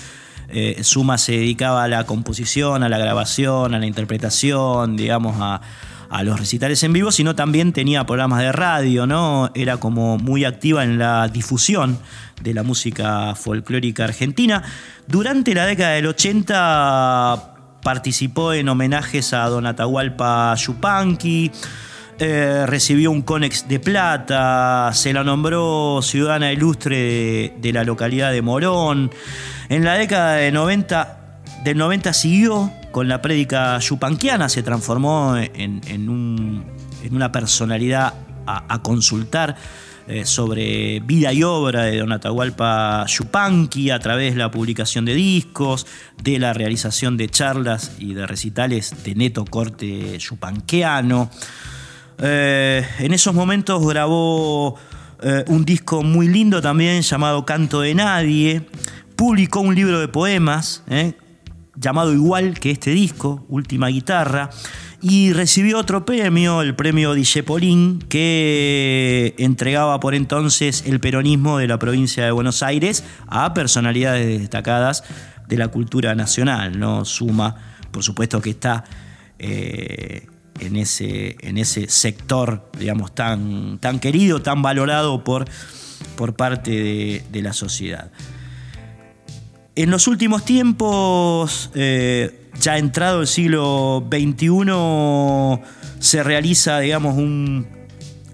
eh, 0.49 0.79
Suma 0.83 1.19
se 1.19 1.33
dedicaba 1.33 1.85
a 1.85 1.89
la 1.89 2.05
composición, 2.05 2.83
a 2.83 2.89
la 2.89 2.97
grabación, 2.97 3.75
a 3.75 3.79
la 3.79 3.85
interpretación, 3.85 4.97
digamos, 4.97 5.37
a, 5.39 5.61
a 6.09 6.23
los 6.23 6.41
recitales 6.41 6.83
en 6.83 6.95
vivo, 6.95 7.13
sino 7.13 7.35
también 7.35 7.75
tenía 7.75 8.07
programas 8.07 8.41
de 8.41 8.53
radio, 8.53 9.07
¿no? 9.07 9.51
Era 9.55 9.77
como 9.77 10.17
muy 10.17 10.47
activa 10.47 10.83
en 10.83 10.97
la 10.97 11.29
difusión 11.29 11.99
de 12.43 12.55
la 12.55 12.63
música 12.63 13.35
folclórica 13.35 14.05
argentina. 14.05 14.63
Durante 15.07 15.53
la 15.55 15.67
década 15.67 15.91
del 15.91 16.07
80 16.07 17.56
participó 17.87 18.53
en 18.53 18.69
homenajes 18.69 19.33
a 19.33 19.49
Don 19.49 19.65
Atahualpa 19.65 20.57
Yupanqui, 20.57 21.53
eh, 22.19 22.65
recibió 22.67 23.13
un 23.13 23.23
Conex 23.23 23.69
de 23.69 23.79
plata, 23.79 24.91
se 24.93 25.13
la 25.13 25.23
nombró 25.23 26.01
ciudadana 26.03 26.51
ilustre 26.51 27.55
de, 27.57 27.73
la 27.73 27.85
localidad 27.85 28.33
de 28.33 28.43
Morón. 28.43 29.13
En 29.69 29.85
la 29.85 29.95
década 29.95 30.33
de 30.33 30.51
90, 30.51 31.39
del 31.63 31.79
90 31.79 32.13
siguió 32.13 32.73
con 32.91 33.07
la 33.07 33.23
prédica 33.23 33.79
yupanquiana, 33.79 34.49
se 34.49 34.65
transformó 34.65 35.37
en, 35.37 35.81
en, 35.87 36.09
un, 36.09 36.65
en 37.05 37.15
una 37.15 37.31
personalidad 37.31 38.15
a 38.47 38.83
consultar 38.83 39.55
eh, 40.09 40.25
sobre 40.25 41.01
vida 41.01 41.33
y 41.33 41.43
obra 41.43 41.83
de 41.83 41.99
Don 41.99 42.13
Atahualpa 42.13 43.05
Yupanqui 43.07 43.91
a 43.91 43.99
través 43.99 44.35
de 44.35 44.39
la 44.39 44.53
publicación 44.53 45.05
de 45.05 45.15
discos, 45.15 45.85
de 46.23 46.39
la 46.39 46.53
realización 46.53 47.17
de 47.17 47.29
charlas 47.29 47.97
y 47.99 48.15
de 48.15 48.25
recitales 48.25 49.03
de 49.03 49.17
neto 49.17 49.45
corte 49.45 50.17
yupanqueano. 50.19 51.29
Eh, 52.19 52.87
en 53.01 53.13
esos 53.15 53.35
momentos 53.35 53.85
grabó 53.85 54.77
eh, 55.23 55.45
un 55.49 55.65
disco 55.65 56.05
muy 56.05 56.29
lindo 56.29 56.63
también 56.63 57.03
llamado 57.03 57.45
Canto 57.45 57.81
de 57.81 57.95
Nadie, 57.97 58.63
publicó 59.17 59.59
un 59.59 59.75
libro 59.75 59.99
de 59.99 60.07
poemas 60.07 60.85
llamado 61.75 62.13
igual 62.13 62.61
que 62.61 62.71
este 62.71 62.91
disco, 62.91 63.45
Última 63.49 63.89
Guitarra, 63.89 64.51
y 65.03 65.33
recibió 65.33 65.79
otro 65.79 66.05
premio, 66.07 66.63
el 66.63 66.75
premio 66.75 67.15
Dijepolín, 67.15 67.99
que 68.09 69.35
entregaba 69.39 70.01
por 70.01 70.15
entonces 70.15 70.85
el 70.87 71.01
peronismo 71.01 71.59
de 71.59 71.69
la 71.69 71.79
provincia 71.79 72.25
de 72.25 72.31
Buenos 72.31 72.63
Aires 72.63 73.05
a 73.27 73.53
personalidades 73.55 74.41
destacadas 74.41 75.05
de 75.49 75.57
la 75.57 75.69
cultura 75.69 76.15
nacional. 76.15 76.79
¿no? 76.79 77.05
Suma, 77.05 77.57
por 77.91 78.03
supuesto 78.03 78.41
que 78.41 78.51
está 78.51 78.85
eh, 79.39 80.27
en, 80.61 80.77
ese, 80.77 81.37
en 81.41 81.59
ese 81.59 81.89
sector, 81.89 82.71
digamos, 82.79 83.15
tan, 83.15 83.79
tan 83.79 84.01
querido, 84.01 84.43
tan 84.43 84.63
valorado 84.63 85.23
por, 85.25 85.45
por 86.17 86.35
parte 86.35 87.23
de 87.31 87.43
la 87.43 87.53
sociedad. 87.53 88.11
En 89.77 89.91
los 89.91 90.09
últimos 90.09 90.47
tiempos, 90.47 91.71
eh, 91.75 92.46
ya 92.61 92.79
entrado 92.79 93.21
el 93.21 93.27
siglo 93.27 94.07
XXI, 94.11 95.61
se 95.99 96.23
realiza, 96.23 96.79
digamos, 96.81 97.17
un, 97.17 97.67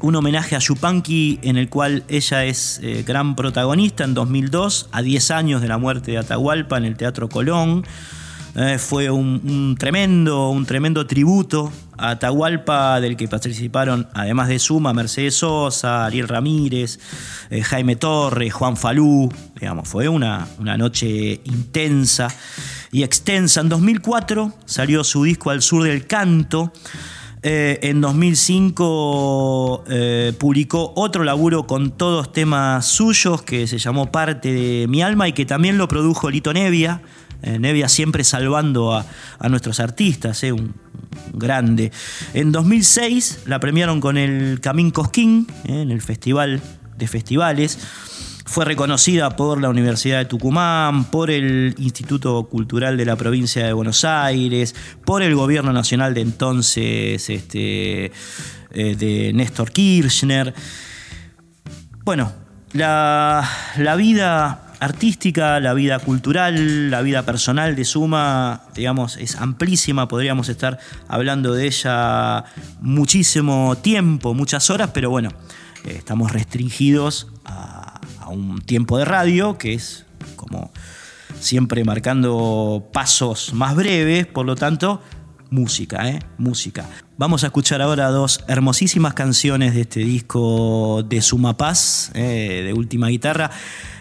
homenaje 0.01 0.57
a 0.57 0.59
Yupanqui 0.59 1.39
en 1.43 1.57
el 1.57 1.69
cual 1.69 2.05
ella 2.09 2.45
es 2.45 2.81
eh, 2.83 3.05
gran 3.07 3.37
protagonista 3.37 4.05
en 4.05 4.15
2002, 4.15 4.89
a 4.93 5.03
10 5.03 5.31
años 5.31 5.63
de 5.63 5.69
la 5.69 5.79
muerte 5.79 6.13
de 6.13 6.19
Atahualpa 6.19 6.77
en 6.77 6.85
el 6.85 6.97
Teatro 6.97 7.29
Colón. 7.29 7.85
Eh, 8.55 8.77
fue 8.79 9.11
un, 9.11 9.77
tremendo, 9.79 10.51
un 10.51 10.67
tremendo 10.67 11.07
tributo 11.07 11.73
a 11.97 12.11
Atahualpa, 12.11 13.01
del 13.01 13.17
que 13.17 13.27
participaron, 13.27 14.09
además 14.13 14.49
de 14.49 14.59
Suma, 14.59 14.93
Mercedes 14.93 15.37
Sosa, 15.37 16.05
Ariel 16.05 16.29
Ramírez, 16.29 16.99
eh, 17.49 17.63
Jaime 17.63 17.97
Torres, 17.97 18.53
Juan 18.53 18.77
Falú. 18.77 19.33
Digamos, 19.59 19.89
fue 19.89 20.09
una, 20.09 20.47
una 20.59 20.77
noche 20.77 21.41
intensa 21.45 22.29
y 22.93 23.03
extensa. 23.03 23.61
En 23.61 23.69
2004 23.69 24.53
salió 24.65 25.03
su 25.03 25.25
disco 25.25 25.51
Al 25.51 25.63
Sur 25.63 25.83
del 25.83 26.07
Canto. 26.07 26.73
Eh, 27.43 27.81
en 27.83 28.01
2005 28.01 29.85
publicó 30.39 30.93
otro 30.95 31.25
laburo 31.25 31.67
con 31.67 31.91
todos 31.91 32.33
temas 32.33 32.87
suyos 32.87 33.43
que 33.43 33.67
se 33.67 33.79
llamó 33.79 34.13
Parte 34.13 34.53
de 34.53 34.87
mi 34.87 35.03
alma 35.03 35.27
y 35.27 35.33
que 35.33 35.45
también 35.45 35.77
lo 35.77 35.89
produjo 35.89 36.31
Lito 36.31 36.53
Nevia, 36.53 37.03
eh, 37.43 37.59
Nevia 37.59 37.89
siempre 37.89 38.23
salvando 38.23 38.95
a, 38.95 39.05
nuestros 39.49 39.81
artistas, 39.81 40.43
eh, 40.45 40.53
un, 40.53 40.75
grande. 41.35 41.91
En 42.35 42.53
2006 42.53 43.41
la 43.47 43.59
premiaron 43.59 44.01
con 44.01 44.17
el 44.17 44.61
Camín 44.61 44.91
Cosquín, 44.93 45.49
eh, 45.65 45.83
en 45.83 45.91
el 45.91 46.01
Festival 46.01 46.61
de 46.97 47.09
Festivales. 47.09 47.79
Fue 48.45 48.65
reconocida 48.65 49.37
por 49.37 49.61
la 49.61 49.69
Universidad 49.69 50.19
de 50.19 50.25
Tucumán, 50.25 51.05
por 51.05 51.31
el 51.31 51.75
Instituto 51.79 52.45
Cultural 52.45 52.97
de 52.97 53.05
la 53.05 53.17
Provincia 53.17 53.65
de 53.65 53.73
Buenos 53.73 54.05
Aires, 54.05 54.75
por 55.05 55.23
el 55.23 55.35
Gobierno 55.35 55.73
Nacional 55.73 56.13
de 56.13 56.21
entonces, 56.23 57.31
este, 57.31 58.13
de 58.73 59.33
Néstor 59.35 59.71
Kirchner. 59.71 60.55
Bueno, 62.05 62.33
la, 62.73 63.49
la 63.79 63.97
vida 63.97 64.73
artística, 64.83 65.61
la 65.61 65.75
vida 65.75 66.01
cultural, 66.01 66.91
la 66.91 67.03
vida 67.03 67.23
personal 67.23 67.77
de 67.77 67.85
Suma, 67.85 68.63
digamos, 68.75 69.17
es 69.17 69.37
amplísima, 69.37 70.09
podríamos 70.09 70.49
estar 70.49 70.81
hablando 71.07 71.55
de 71.55 71.67
ella 71.67 72.45
muchísimo 72.81 73.77
tiempo, 73.77 74.35
muchas 74.35 74.71
horas, 74.71 74.91
pero 74.93 75.09
bueno, 75.09 75.31
eh, 75.85 75.95
estamos 75.99 76.33
restringidos 76.33 77.29
a 77.45 77.72
un 78.33 78.61
tiempo 78.61 78.99
de 78.99 79.05
radio 79.05 79.59
que 79.59 79.75
es 79.75 80.07
como 80.37 80.73
siempre 81.41 81.85
marcando 81.85 82.89
pasos 82.93 83.53
más 83.55 83.75
breves, 83.75 84.27
por 84.27 84.47
lo 84.47 84.55
tanto, 84.55 85.03
música, 85.51 86.09
¿eh? 86.09 86.19
Música. 86.39 86.89
Vamos 87.19 87.45
a 87.45 87.49
escuchar 87.49 87.83
ahora 87.83 88.09
dos 88.09 88.43
hermosísimas 88.49 89.15
canciones 89.15 89.75
de 89.75 89.83
este 89.83 90.01
disco 90.01 91.03
de 91.03 91.21
Suma 91.21 91.57
Paz, 91.57 92.11
eh, 92.15 92.63
de 92.65 92.73
última 92.73 93.09
guitarra. 93.09 93.51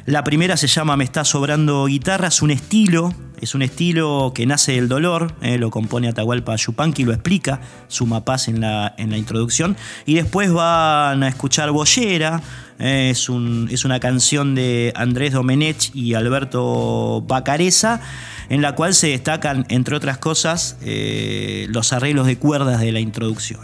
La 0.05 0.23
primera 0.23 0.57
se 0.57 0.67
llama 0.67 0.97
Me 0.97 1.03
está 1.03 1.23
sobrando 1.23 1.85
guitarra, 1.85 2.29
es 2.29 2.41
un 2.41 2.49
estilo, 2.49 3.13
es 3.39 3.53
un 3.53 3.61
estilo 3.61 4.31
que 4.33 4.47
nace 4.47 4.73
del 4.73 4.87
dolor, 4.87 5.35
eh, 5.41 5.59
lo 5.59 5.69
compone 5.69 6.07
Atahualpa 6.07 6.55
Yupanqui, 6.55 7.03
lo 7.03 7.13
explica 7.13 7.61
Suma 7.87 8.25
Paz 8.25 8.47
en 8.47 8.61
la, 8.61 8.95
en 8.97 9.11
la 9.11 9.17
introducción. 9.17 9.77
Y 10.07 10.15
después 10.15 10.51
van 10.51 11.21
a 11.21 11.27
escuchar 11.27 11.69
Bollera, 11.69 12.41
eh, 12.79 13.11
es, 13.11 13.29
es, 13.69 13.85
una 13.85 13.99
canción 13.99 14.55
de 14.55 14.91
Andrés 14.95 15.33
Domenech 15.33 15.95
y 15.95 16.15
Alberto 16.15 17.23
Bacareza, 17.27 18.01
en 18.49 18.63
la 18.63 18.73
cual 18.73 18.95
se 18.95 19.07
destacan, 19.09 19.67
entre 19.69 19.95
otras 19.95 20.17
cosas, 20.17 20.77
eh, 20.81 21.67
los 21.69 21.93
arreglos 21.93 22.25
de 22.25 22.39
cuerdas 22.39 22.79
de 22.79 22.91
la 22.91 22.99
introducción. 22.99 23.61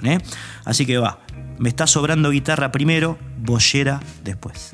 Así 0.66 0.86
que 0.86 1.00
va, 1.00 1.20
me 1.58 1.70
está 1.70 1.88
sobrando 1.88 2.30
guitarra 2.30 2.72
primero, 2.72 3.18
bollera 3.40 4.02
después. 4.24 4.72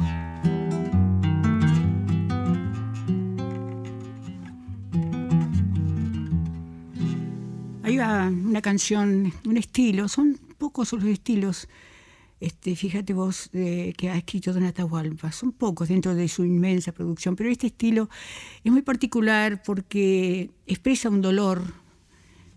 Hay 8.04 8.34
una 8.34 8.62
canción, 8.62 9.34
un 9.46 9.58
estilo, 9.58 10.08
son 10.08 10.38
pocos 10.58 10.92
los 10.94 11.06
estilos, 11.06 11.68
este, 12.40 12.76
fíjate 12.76 13.14
vos, 13.14 13.50
que 13.52 14.10
ha 14.10 14.18
escrito 14.18 14.52
Don 14.52 14.64
Atahualpa, 14.64 15.32
son 15.32 15.54
pocos 15.54 15.88
dentro 15.88 16.14
de 16.14 16.28
su 16.28 16.44
inmensa 16.44 16.92
producción, 16.92 17.36
pero 17.36 17.50
este 17.50 17.68
estilo 17.68 18.10
es 18.64 18.72
muy 18.72 18.82
particular 18.82 19.64
porque 19.64 20.50
expresa 20.68 21.10
un 21.10 21.22
dolor, 21.22 21.64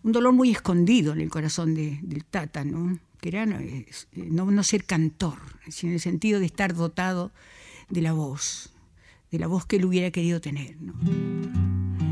un 0.02 0.12
dolor 0.12 0.32
muy 0.32 0.50
escondido 0.50 1.12
en 1.12 1.20
el 1.20 1.30
corazón 1.30 1.74
del 1.74 2.24
Tata, 2.24 2.64
¿no? 2.64 2.98
que 3.20 3.28
era 3.28 3.46
no, 3.46 4.50
no 4.50 4.62
ser 4.62 4.84
cantor, 4.84 5.38
sino 5.68 5.90
en 5.90 5.94
el 5.94 6.00
sentido 6.00 6.40
de 6.40 6.46
estar 6.46 6.74
dotado 6.74 7.30
de 7.88 8.02
la 8.02 8.12
voz, 8.12 8.72
de 9.30 9.38
la 9.38 9.46
voz 9.46 9.66
que 9.66 9.76
él 9.76 9.84
hubiera 9.84 10.10
querido 10.10 10.40
tener. 10.40 10.76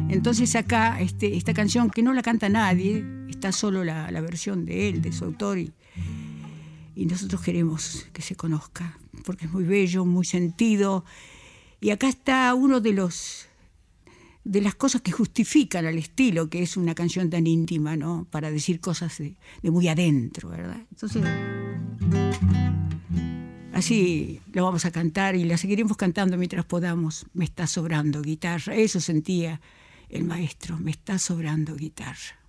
Entonces 0.09 0.55
acá 0.55 1.01
este, 1.01 1.37
esta 1.37 1.55
canción 1.55 1.91
que 1.91 2.03
no 2.03 2.13
la 2.13 2.23
canta 2.23 2.49
nadie, 2.49 3.05
está 3.29 3.53
solo 3.53 3.85
la, 3.85 4.09
versión 4.21 4.65
de 4.65 4.89
él, 4.89 5.03
de 5.03 5.13
su 5.13 5.25
autor, 5.25 5.59
y, 5.59 5.73
nosotros 6.97 7.41
queremos 7.43 8.07
que 8.13 8.23
se 8.23 8.37
conozca, 8.37 8.99
porque 9.25 9.47
es 9.47 9.53
muy 9.53 9.65
bello, 9.65 10.05
muy 10.05 10.25
sentido. 10.25 11.05
Y 11.81 11.91
acá 11.91 12.09
está 12.09 12.55
uno 12.55 12.81
de 12.81 12.93
los 12.93 13.47
de 14.45 14.61
las 14.61 14.75
cosas 14.75 15.01
que 15.01 15.11
justifican 15.11 15.87
al 15.87 15.97
estilo, 15.97 16.51
que 16.51 16.63
es 16.63 16.77
una 16.77 16.95
canción 16.95 17.31
tan 17.31 17.47
íntima, 17.47 17.97
¿no? 17.97 18.27
Para 18.31 18.51
decir 18.51 18.79
cosas 18.79 19.17
de, 19.19 19.37
de 19.63 19.71
muy 19.71 19.89
adentro, 19.89 20.51
¿verdad? 20.51 20.83
Entonces, 20.91 21.25
así 23.73 24.41
lo 24.53 24.65
vamos 24.65 24.85
a 24.85 24.91
cantar 24.91 25.35
y 25.35 25.45
la 25.45 25.57
seguiremos 25.57 25.97
cantando 25.97 26.37
mientras 26.37 26.65
podamos. 26.65 27.27
Me 27.33 27.45
está 27.45 27.67
sobrando 27.67 28.23
guitarra, 28.23 28.75
eso 28.75 29.01
sentía 29.01 29.61
el 30.15 30.25
maestro, 30.25 30.79
me 30.79 30.93
está 30.93 31.19
sobrando 31.19 31.75
guitarra. 31.75 32.44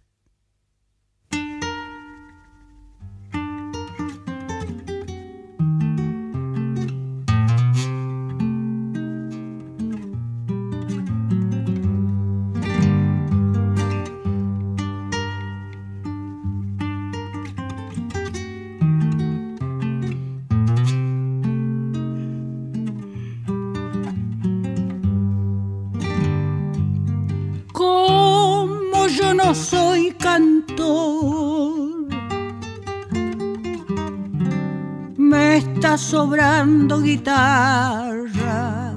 Sobrando 35.98 37.02
guitarra 37.02 38.94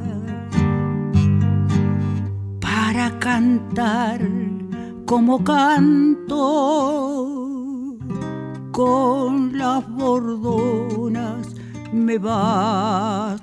para 2.60 3.18
cantar 3.18 4.20
como 5.04 5.42
canto 5.44 6.36
con 8.72 9.56
las 9.56 9.88
bordonas 9.88 11.54
me 11.92 12.18
basta. 12.18 13.38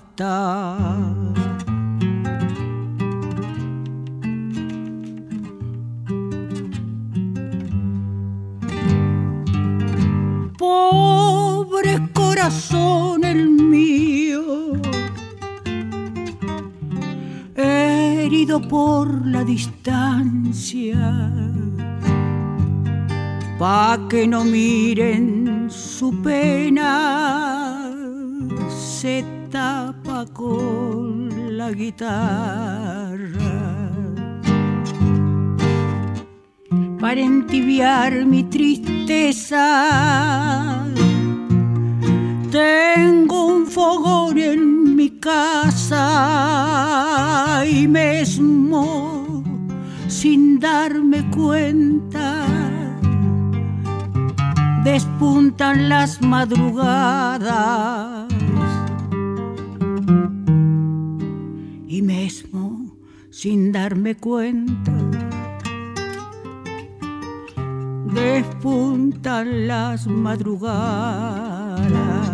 Pobre 10.58 12.10
corazón 12.14 13.15
por 18.62 19.26
la 19.26 19.44
distancia, 19.44 20.98
pa' 23.60 23.98
que 24.10 24.28
no 24.28 24.44
miren 24.44 25.70
su 25.70 26.22
pena, 26.22 27.92
se 28.70 29.26
tapa 29.52 30.26
con 30.34 31.58
la 31.58 31.72
guitarra. 31.72 33.56
Para 37.00 37.22
entibiar 37.22 38.26
mi 38.26 38.44
tristeza, 38.44 39.66
tengo 42.52 43.46
un 43.46 43.68
fogón 43.68 44.38
en 44.38 44.85
y 47.68 47.88
mesmo 47.88 49.44
sin 50.08 50.60
darme 50.60 51.28
cuenta. 51.32 52.46
Despuntan 54.84 55.90
las 55.90 56.22
madrugadas 56.22 58.32
y 61.88 62.04
mesmo 62.04 62.96
sin 63.32 63.72
darme 63.72 64.14
cuenta. 64.16 64.94
Despuntan 68.14 69.68
las 69.68 70.06
madrugadas 70.06 72.25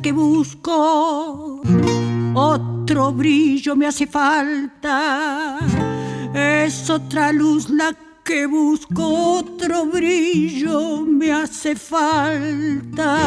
que 0.00 0.12
busco, 0.12 1.60
otro 2.34 3.12
brillo 3.12 3.76
me 3.76 3.86
hace 3.86 4.06
falta. 4.06 5.58
Es 6.34 6.88
otra 6.88 7.32
luz 7.32 7.68
la 7.68 7.94
que 8.24 8.46
busco, 8.46 9.38
otro 9.38 9.86
brillo 9.86 11.02
me 11.02 11.32
hace 11.32 11.74
falta. 11.76 13.18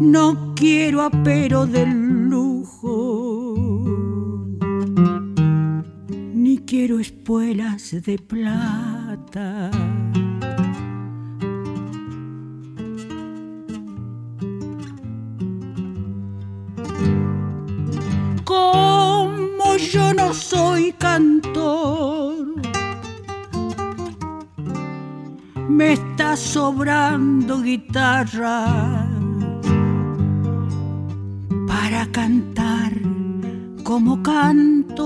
No 0.00 0.54
quiero 0.56 1.02
apero 1.02 1.66
del 1.66 2.28
lujo, 2.28 3.54
ni 6.34 6.58
quiero 6.58 6.98
espuelas 6.98 7.92
de 8.02 8.18
plata. 8.18 9.70
Yo 19.94 20.12
no 20.12 20.34
soy 20.34 20.92
cantor. 20.94 22.46
Me 25.68 25.92
está 25.92 26.36
sobrando 26.36 27.62
guitarra 27.62 29.06
para 31.68 32.06
cantar 32.10 32.92
como 33.84 34.20
canto 34.20 35.04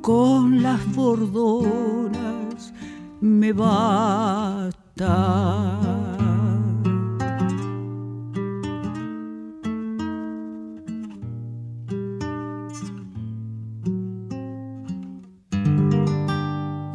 con 0.00 0.62
las 0.62 0.80
bordonas 0.94 2.72
me 3.20 3.52
basta. 3.52 4.72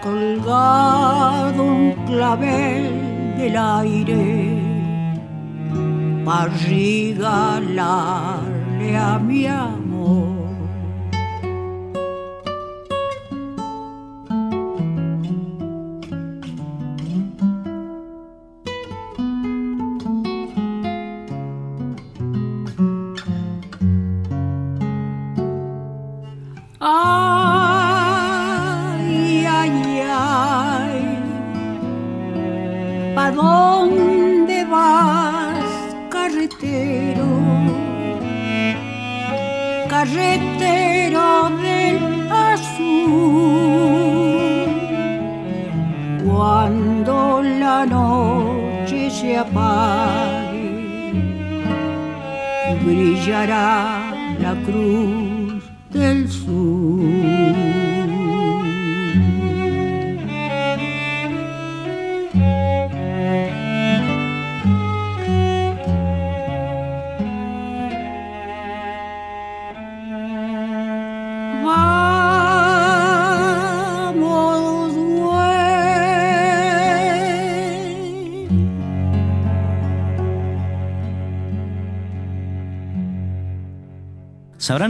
colgado 0.02 1.64
un 1.64 1.94
clavel 2.06 3.36
del 3.38 3.58
aire 3.58 4.58
para 6.26 6.52
regalarle 6.68 7.78
a 8.98 9.20
mi. 9.20 9.40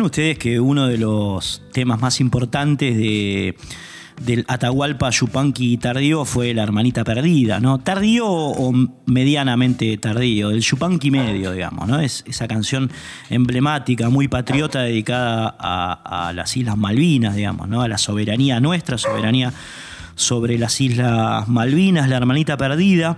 Ustedes 0.09 0.37
que 0.37 0.59
uno 0.59 0.87
de 0.87 0.97
los 0.97 1.61
temas 1.71 2.01
más 2.01 2.19
importantes 2.19 2.97
de, 2.97 3.55
del 4.21 4.43
Atahualpa 4.47 5.09
Yupanqui 5.11 5.77
tardío 5.77 6.25
fue 6.25 6.53
La 6.53 6.63
hermanita 6.63 7.03
perdida, 7.03 7.59
¿no? 7.59 7.77
Tardío 7.77 8.27
o 8.27 8.73
medianamente 9.05 9.97
tardío, 9.97 10.49
el 10.49 10.61
Yupanqui 10.61 11.11
medio, 11.11 11.51
digamos, 11.51 11.87
¿no? 11.87 11.99
Es 11.99 12.23
esa 12.27 12.47
canción 12.47 12.91
emblemática, 13.29 14.09
muy 14.09 14.27
patriota, 14.27 14.81
dedicada 14.81 15.55
a, 15.59 16.27
a, 16.27 16.33
las 16.33 16.57
Islas 16.57 16.77
Malvinas, 16.77 17.35
digamos, 17.35 17.69
¿no? 17.69 17.81
A 17.81 17.87
la 17.87 17.97
soberanía 17.97 18.59
nuestra, 18.59 18.97
soberanía 18.97 19.53
sobre 20.15 20.57
las 20.57 20.81
Islas 20.81 21.47
Malvinas, 21.47 22.09
La 22.09 22.17
hermanita 22.17 22.57
perdida. 22.57 23.15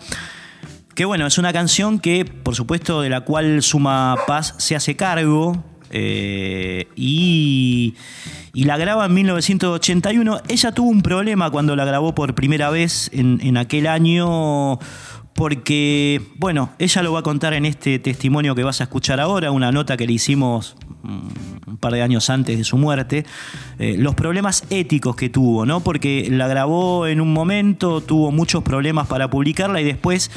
Que 0.93 1.05
bueno, 1.05 1.25
es 1.25 1.37
una 1.37 1.53
canción 1.53 1.99
que, 1.99 2.25
por 2.25 2.55
supuesto, 2.55 3.01
de 3.01 3.09
la 3.09 3.21
cual 3.21 3.63
Suma 3.63 4.15
Paz 4.27 4.55
se 4.57 4.75
hace 4.75 4.97
cargo, 4.97 5.63
eh, 5.91 6.87
y, 6.95 7.95
la 8.53 8.77
graba 8.77 9.05
en 9.05 9.13
1981. 9.13 10.41
Ella 10.47 10.71
tuvo 10.71 10.89
un 10.89 11.01
problema 11.01 11.49
cuando 11.49 11.75
la 11.75 11.85
grabó 11.85 12.15
por 12.15 12.35
primera 12.35 12.69
vez 12.69 13.09
en, 13.13 13.57
aquel 13.57 13.87
año 13.87 14.79
porque, 15.33 16.21
bueno, 16.35 16.71
ella 16.77 17.01
lo 17.01 17.13
va 17.13 17.19
a 17.19 17.23
contar 17.23 17.53
en 17.53 17.65
este 17.65 17.99
testimonio 17.99 18.53
que 18.53 18.63
vas 18.63 18.81
a 18.81 18.83
escuchar 18.83 19.19
ahora, 19.19 19.51
una 19.51 19.71
nota 19.71 19.95
que 19.95 20.05
le 20.05 20.13
hicimos 20.13 20.75
mm, 21.03 21.27
un 21.67 21.77
par 21.77 21.93
de 21.93 22.01
años 22.01 22.29
antes 22.29 22.57
de 22.57 22.63
su 22.63 22.77
muerte, 22.77 23.25
eh, 23.79 23.95
los 23.97 24.13
problemas 24.13 24.65
éticos 24.69 25.15
que 25.15 25.29
tuvo, 25.29 25.65
¿no? 25.65 25.79
Porque 25.79 26.27
la 26.29 26.47
grabó 26.47 27.07
en 27.07 27.21
un 27.21 27.33
momento, 27.33 28.01
tuvo 28.01 28.31
muchos 28.31 28.61
problemas 28.63 29.07
para 29.07 29.29
publicarla 29.29 29.79
y 29.81 29.85
después 29.85 30.29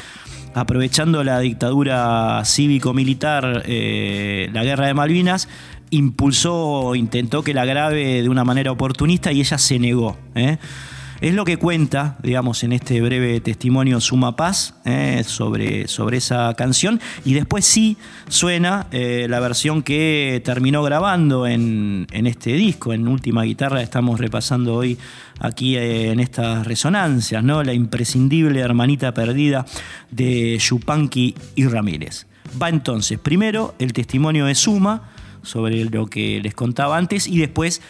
aprovechando 0.55 1.23
la 1.23 1.39
dictadura 1.39 2.41
cívico-militar, 2.45 3.63
eh, 3.65 4.49
la 4.53 4.63
guerra 4.63 4.87
de 4.87 4.93
Malvinas, 4.93 5.49
impulsó, 5.89 6.95
intentó 6.95 7.43
que 7.43 7.53
la 7.53 7.65
grabe 7.65 8.23
de 8.23 8.29
una 8.29 8.45
manera 8.45 8.71
oportunista 8.71 9.33
y 9.33 9.41
ella 9.41 9.57
se 9.57 9.79
negó. 9.79 10.17
¿eh? 10.33 10.57
Es 11.21 11.33
lo 11.33 11.45
que 11.45 11.55
cuenta, 11.55 12.17
digamos, 12.21 12.63
en 12.65 12.73
este 12.73 12.99
breve 13.01 13.39
testimonio 13.39 14.01
Suma 14.01 14.35
Paz 14.35 14.73
eh, 14.83 15.23
sobre, 15.25 15.87
sobre 15.87 16.17
esa 16.17 16.53
canción. 16.55 16.99
Y 17.23 17.33
después 17.33 17.65
sí 17.65 17.95
suena 18.27 18.87
eh, 18.91 19.27
la 19.29 19.39
versión 19.39 19.81
que 19.81 20.41
terminó 20.43 20.83
grabando 20.83 21.47
en, 21.47 22.05
este 22.11 22.53
disco. 22.53 22.91
En 22.91 23.07
última 23.07 23.43
guitarra 23.43 23.81
estamos 23.81 24.19
repasando 24.19 24.75
hoy 24.75 24.97
aquí 25.39 25.77
eh, 25.77 26.11
en 26.11 26.19
estas 26.19 26.67
resonancias, 26.67 27.41
¿no? 27.41 27.63
La 27.63 27.73
imprescindible 27.73 28.59
hermanita 28.59 29.13
perdida 29.13 29.65
de 30.11 30.57
Yupanqui 30.57 31.33
y 31.55 31.65
Ramírez. 31.67 32.27
Va 32.61 32.67
entonces, 32.67 33.19
primero 33.19 33.73
el 33.79 33.93
testimonio 33.93 34.47
de 34.47 34.55
Suma 34.55 35.09
sobre 35.43 35.85
lo 35.85 36.07
que 36.07 36.41
les 36.41 36.53
contaba 36.53 36.97
antes 36.97 37.27
y 37.27 37.37
después 37.37 37.81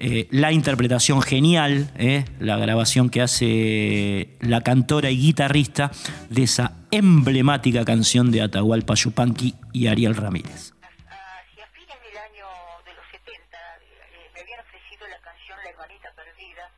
eh, 0.00 0.28
la 0.30 0.52
interpretación 0.52 1.20
genial, 1.22 1.90
eh, 1.96 2.24
la 2.38 2.56
grabación 2.56 3.10
que 3.10 3.20
hace 3.20 4.38
la 4.40 4.60
cantora 4.60 5.10
y 5.10 5.18
guitarrista 5.18 5.90
de 6.30 6.44
esa 6.44 6.86
emblemática 6.92 7.84
canción 7.84 8.30
de 8.30 8.42
Atahualpa 8.42 8.94
Yupanqui 8.94 9.56
y 9.72 9.88
Ariel 9.88 10.14
Ramírez. 10.14 10.70
Hacia 10.78 11.66
fines 11.74 11.98
del 11.98 12.14
año 12.14 12.46
de 12.86 12.94
los 12.94 13.06
70 13.10 13.26
eh, 13.26 14.30
me 14.34 14.40
habían 14.40 14.60
ofrecido 14.60 15.02
la 15.10 15.18
canción 15.18 15.58
La 15.64 15.70
hermanita 15.70 16.14
perdida 16.14 16.70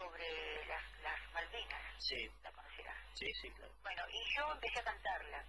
sobre 0.00 0.24
las, 0.72 0.84
las 1.04 1.20
Malvinas. 1.36 1.84
Sí. 2.00 2.32
¿La 2.42 2.50
conocerás? 2.56 2.96
Sí, 3.12 3.28
sí, 3.44 3.52
claro. 3.60 3.76
Bueno, 3.84 4.00
y 4.08 4.24
yo 4.32 4.48
empecé 4.56 4.80
a 4.80 4.84
cantarla. 4.88 5.44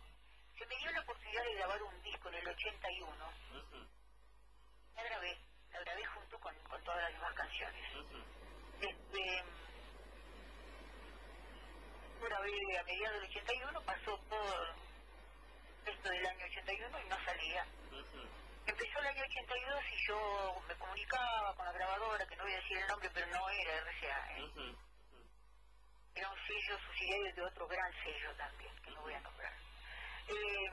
Se 0.52 0.68
me 0.68 0.76
dio 0.76 0.92
la 0.92 1.00
oportunidad 1.00 1.48
de 1.48 1.56
grabar 1.64 1.80
un 1.80 1.96
disco 2.04 2.28
en 2.28 2.36
el 2.44 2.48
81. 2.52 3.08
La 5.00 5.04
grabé 5.08 5.50
la 5.74 5.80
grabé 5.82 6.06
junto 6.06 6.38
con, 6.40 6.54
con 6.70 6.84
todas 6.84 7.02
las 7.04 7.14
demás 7.14 7.34
canciones. 7.34 7.86
Este, 8.82 9.44
a 12.60 12.84
mediados 12.84 13.22
del 13.22 13.30
81, 13.30 13.82
pasó 13.86 14.17
todo 14.30 14.76
esto 15.86 16.10
del 16.10 16.26
año 16.26 16.45
81 16.45 17.00
y 17.00 17.10
no 17.10 17.26
salía. 17.26 17.65
Empezó 18.65 19.00
el 19.00 19.08
año 19.08 19.24
82 19.24 19.84
y 19.91 20.08
yo 20.08 20.62
me 20.67 20.76
comunicaba 20.76 21.56
con 21.56 21.65
la 21.65 21.72
grabadora, 21.72 22.26
que 22.28 22.36
no 22.36 22.43
voy 22.43 22.54
a 22.54 22.58
decir 22.58 22.78
el 22.78 22.88
nombre, 22.88 23.10
pero 23.13 23.28
no 23.28 23.50
era 23.50 23.80
RCA. 23.80 24.38
¿eh? 24.38 24.76
Era 26.15 26.30
un 26.30 26.38
sello 26.48 26.78
subsidiario 26.86 27.34
de 27.34 27.41
otro 27.43 27.67
gran 27.67 27.93
sello 28.04 28.36
también, 28.36 28.76
que 28.84 28.91
no 28.91 29.02
voy 29.02 29.13
a 29.13 29.22
nombrar. 29.22 29.54
Eh, 30.28 30.72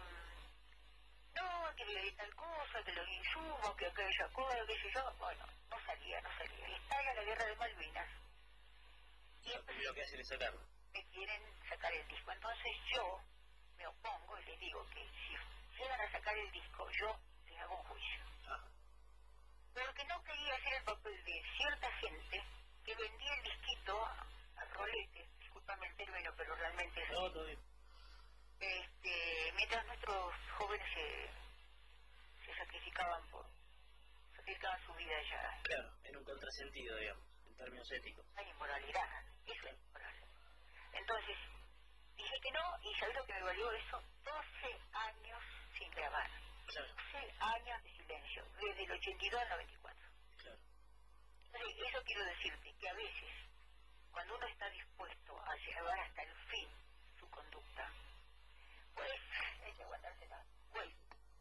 no, 1.36 1.74
que 1.76 1.84
le 1.84 2.12
tal 2.12 2.34
cosa, 2.34 2.82
que 2.84 2.92
los 2.92 3.08
insumos, 3.08 3.76
que 3.76 3.86
aquella 3.86 4.28
cosa, 4.32 4.66
sé 4.66 4.90
yo. 4.92 5.14
Bueno, 5.18 5.46
no 5.70 5.76
salía, 5.86 6.20
no 6.20 6.30
salía. 6.36 6.76
Estalla 6.76 7.14
la 7.14 7.22
guerra 7.22 7.44
de 7.46 7.56
Malvinas. 7.56 8.08
Y 9.44 9.82
lo 9.84 9.94
que 9.94 10.02
hacen 10.02 10.20
es 10.20 10.28
sacarlo. 10.28 10.75
Quieren 11.12 11.42
sacar 11.68 11.92
el 11.92 12.06
disco. 12.08 12.32
Entonces 12.32 12.72
yo 12.94 13.20
me 13.76 13.86
opongo 13.86 14.38
y 14.38 14.44
les 14.44 14.58
digo 14.58 14.86
que 14.90 15.02
si 15.10 15.78
llegan 15.78 16.00
a 16.00 16.12
sacar 16.12 16.36
el 16.36 16.50
disco, 16.52 16.88
yo 17.00 17.16
les 17.46 17.58
hago 17.60 17.76
un 17.76 17.84
juicio. 17.84 18.24
Pero 19.74 19.92
que 19.92 20.04
no 20.04 20.22
quería 20.22 20.54
hacer 20.54 20.74
el 20.74 20.84
papel 20.84 21.24
de 21.24 21.42
cierta 21.56 21.92
gente 22.00 22.42
que 22.84 22.94
vendía 22.94 23.34
el 23.34 23.42
disquito 23.42 24.06
al 24.56 24.70
rolete, 24.70 25.28
discúlpame 25.38 25.86
el 25.86 25.96
término, 25.96 26.32
pero 26.36 26.54
realmente 26.56 27.02
es 27.02 27.10
no, 27.10 27.28
este, 28.60 29.52
mientras 29.54 29.84
nuestros 29.86 30.34
jóvenes 30.56 30.88
se, 30.94 32.46
se 32.46 32.56
sacrificaban 32.56 33.28
por 33.28 33.44
sacrificaban 34.34 34.80
su 34.86 34.94
vida 34.94 35.14
ya. 35.30 35.62
Claro, 35.62 35.92
en 36.04 36.16
un 36.16 36.24
contrasentido, 36.24 36.96
digamos, 36.96 37.24
en 37.46 37.56
términos 37.56 37.92
éticos. 37.92 38.24
Hay 38.36 38.48
inmoralidad, 38.48 39.08
eso 39.46 39.68
es. 39.68 39.95
Entonces, 40.98 41.36
dije 42.16 42.40
que 42.42 42.50
no, 42.52 42.64
y 42.82 42.94
¿sabes 42.98 43.14
lo 43.16 43.26
que 43.26 43.34
me 43.34 43.42
valió 43.42 43.72
eso? 43.72 44.02
12 44.24 44.80
años 44.92 45.42
sin 45.78 45.90
grabar. 45.90 46.30
Claro. 46.66 46.88
12 46.94 47.34
años 47.38 47.82
de 47.84 47.90
silencio, 47.90 48.44
desde 48.60 48.84
el 48.84 48.90
82 48.92 49.40
al 49.40 49.48
94. 49.48 50.08
Claro. 50.38 50.58
Entonces, 51.44 51.88
eso 51.88 52.02
quiero 52.04 52.24
decirte, 52.24 52.74
que 52.78 52.88
a 52.88 52.94
veces, 52.94 53.32
cuando 54.10 54.34
uno 54.34 54.46
está 54.46 54.68
dispuesto 54.70 55.40
a 55.40 55.54
llevar 55.56 55.98
hasta 56.00 56.22
el 56.22 56.34
fin 56.50 56.68
su 57.18 57.28
conducta, 57.30 57.90
pues 58.94 59.12
hay 59.64 59.72
que 59.72 59.82
aguantársela. 59.82 60.44
Pues, 60.72 60.88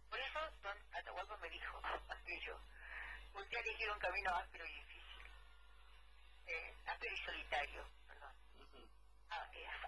por 0.09 0.19
eso 0.19 0.39
Don 0.61 0.77
Atahualpa 0.93 1.37
me 1.37 1.49
dijo 1.49 1.81
aquello. 2.09 2.59
Usted 3.33 3.57
ha 3.57 3.61
elegido 3.61 3.93
un 3.93 3.99
camino 3.99 4.35
áspero 4.35 4.65
y 4.65 4.73
difícil. 4.73 5.31
Eh, 6.47 6.75
áspero 6.85 7.13
y 7.13 7.17
solitario, 7.25 7.89
perdón. 8.07 8.33
Ah, 9.29 9.49
eh, 9.53 9.67
asúmalo. 9.67 9.84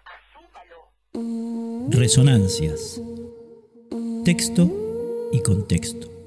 Resonancias. 1.90 3.00
Texto 4.24 4.70
y 5.32 5.40
contexto. 5.40 6.17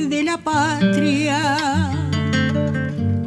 de 0.08 0.22
la 0.22 0.36
patria. 0.36 1.90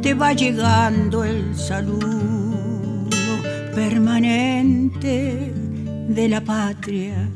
Te 0.00 0.14
va 0.14 0.32
llegando 0.32 1.24
el 1.24 1.56
saludo 1.56 2.04
permanente 3.74 5.52
de 6.08 6.28
la 6.28 6.40
patria. 6.40 7.28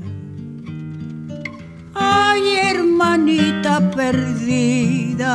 Ay, 1.95 2.43
hermanita 2.63 3.91
perdida, 3.91 5.35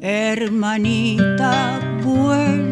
hermanita, 0.00 1.80
vuelve 2.06 2.65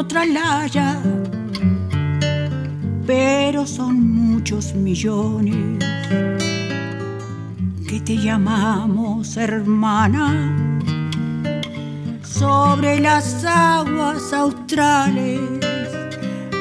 otra 0.00 0.24
laya, 0.24 0.98
pero 3.06 3.66
son 3.66 4.00
muchos 4.00 4.74
millones 4.74 5.84
que 7.86 8.00
te 8.00 8.16
llamamos 8.16 9.36
hermana. 9.36 10.56
Sobre 12.22 12.98
las 12.98 13.44
aguas 13.44 14.32
australes 14.32 15.38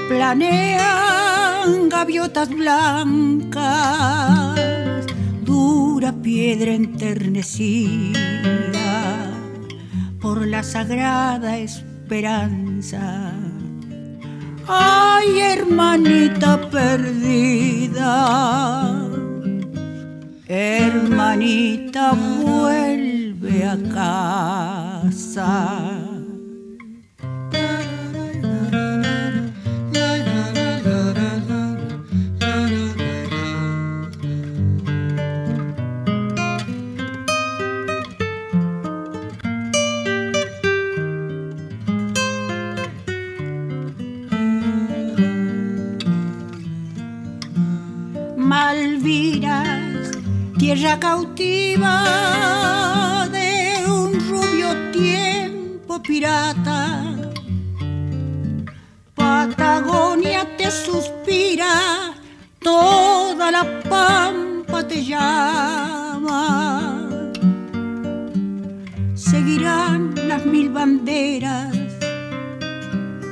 planean 0.10 1.88
gaviotas 1.88 2.50
blancas 2.50 3.70
dura 5.46 6.12
piedra 6.12 6.74
enternecida 6.74 8.20
por 10.20 10.46
la 10.46 10.62
sagrada 10.62 11.58
esperanza. 11.58 11.89
Ay, 14.68 15.40
hermanita 15.40 16.60
perdida, 16.70 18.16
hermanita 20.48 22.14
vuelve 22.14 23.64
a 23.64 23.78
casa. 23.94 25.52
Tierra 50.80 50.98
cautiva 50.98 51.96
de 53.30 53.84
un 53.86 54.14
rubio 54.30 54.70
tiempo 54.94 56.02
pirata. 56.02 57.04
Patagonia 59.14 60.48
te 60.56 60.72
suspira, 60.72 62.14
toda 62.60 63.52
la 63.52 63.66
pampa 63.90 64.88
te 64.88 65.04
llama. 65.04 66.40
Seguirán 69.16 70.16
las 70.30 70.46
mil 70.46 70.70
banderas 70.70 71.76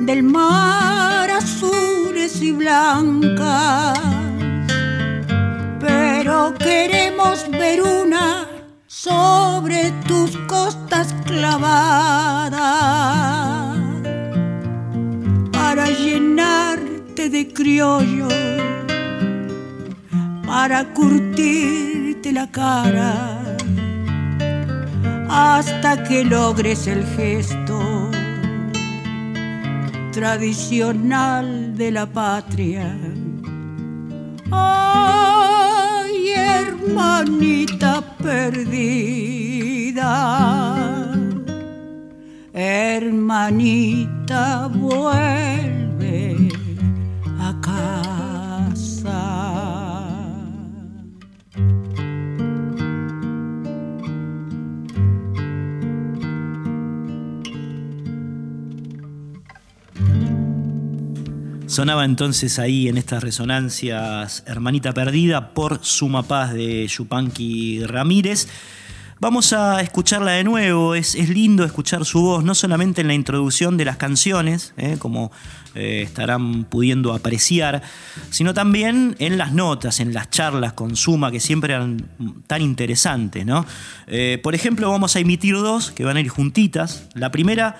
del 0.01 0.23
mar 0.23 1.31
azules 1.31 2.41
y 2.41 2.51
blancas 2.51 4.16
pero 6.37 6.53
queremos 6.53 7.49
ver 7.49 7.81
una 7.81 8.47
sobre 8.85 9.91
tus 10.07 10.37
costas 10.47 11.11
clavadas 11.25 12.61
para 15.51 15.89
llenarte 15.89 17.29
de 17.29 17.51
criollo, 17.51 18.27
para 20.45 20.93
curtirte 20.93 22.31
la 22.31 22.51
cara 22.51 23.39
hasta 25.29 26.03
que 26.03 26.23
logres 26.23 26.85
el 26.85 27.03
gesto 27.17 28.11
tradicional 30.11 31.75
de 31.75 31.91
la 31.91 32.05
patria. 32.05 32.95
Hermanita 36.97 38.01
perdida. 38.17 38.87
Hermanita, 42.53 44.39
vuelve 44.73 45.76
Sonaba 61.77 62.05
entonces 62.05 62.57
ahí 62.57 62.87
en 62.87 62.97
estas 62.97 63.21
resonancias 63.21 64.41
Hermanita 64.47 64.93
Perdida 64.93 65.53
por 65.53 65.85
Suma 65.85 66.23
Paz 66.23 66.51
de 66.51 66.87
Yupanqui 66.87 67.83
Ramírez. 67.85 68.47
Vamos 69.19 69.53
a 69.53 69.81
escucharla 69.81 70.31
de 70.31 70.43
nuevo, 70.43 70.95
es, 70.95 71.13
lindo 71.29 71.63
escuchar 71.63 72.03
su 72.03 72.21
voz, 72.21 72.43
no 72.43 72.55
solamente 72.55 73.01
en 73.01 73.07
la 73.07 73.13
introducción 73.13 73.77
de 73.77 73.85
las 73.85 73.97
canciones, 73.97 74.73
¿eh? 74.77 74.97
como 74.97 75.31
eh, 75.75 76.01
estarán 76.03 76.63
pudiendo 76.63 77.13
apreciar, 77.13 77.83
sino 78.31 78.55
también 78.55 79.15
en 79.19 79.37
las 79.37 79.53
notas, 79.53 79.99
en 79.99 80.15
las 80.15 80.31
charlas 80.31 80.73
con 80.73 80.95
Suma, 80.95 81.29
que 81.29 81.39
siempre 81.39 81.73
eran 81.75 82.09
tan 82.47 82.63
interesantes. 82.63 83.45
¿no? 83.45 83.67
Eh, 84.07 84.39
por 84.41 84.55
ejemplo, 84.55 84.89
vamos 84.89 85.15
a 85.15 85.19
emitir 85.19 85.53
dos 85.53 85.91
que 85.91 86.03
van 86.03 86.17
a 86.17 86.21
ir 86.21 86.29
juntitas. 86.29 87.07
La 87.13 87.31
primera, 87.31 87.75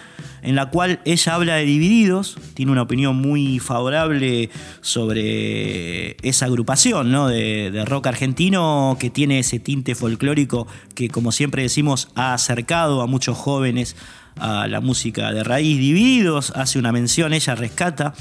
en 0.48 0.56
la 0.56 0.68
cual 0.68 1.02
ella 1.04 1.36
habla 1.36 1.56
de 1.56 1.66
Divididos, 1.66 2.38
tiene 2.54 2.72
una 2.72 2.84
opinión 2.84 3.18
muy 3.18 3.60
favorable 3.60 4.50
sobre 4.80 6.16
esa 6.26 6.46
agrupación 6.46 7.12
¿no? 7.12 7.28
de, 7.28 7.70
de 7.70 7.84
rock 7.84 8.08
argentino 8.08 8.96
que 8.98 9.10
tiene 9.10 9.40
ese 9.40 9.60
tinte 9.60 9.94
folclórico 9.94 10.66
que, 10.96 11.10
como 11.10 11.34
siempre 11.34 11.64
decimos, 11.64 12.08
ha 12.16 12.34
acercado 12.34 13.02
a 13.02 13.08
muchos 13.08 13.38
jóvenes 13.38 13.98
a 14.38 14.68
la 14.68 14.80
música 14.80 15.34
de 15.34 15.44
raíz 15.44 15.80
Divididos, 15.80 16.52
hace 16.56 16.80
una 16.80 16.94
mención, 16.94 17.34
ella 17.34 17.56
rescata 17.56 18.14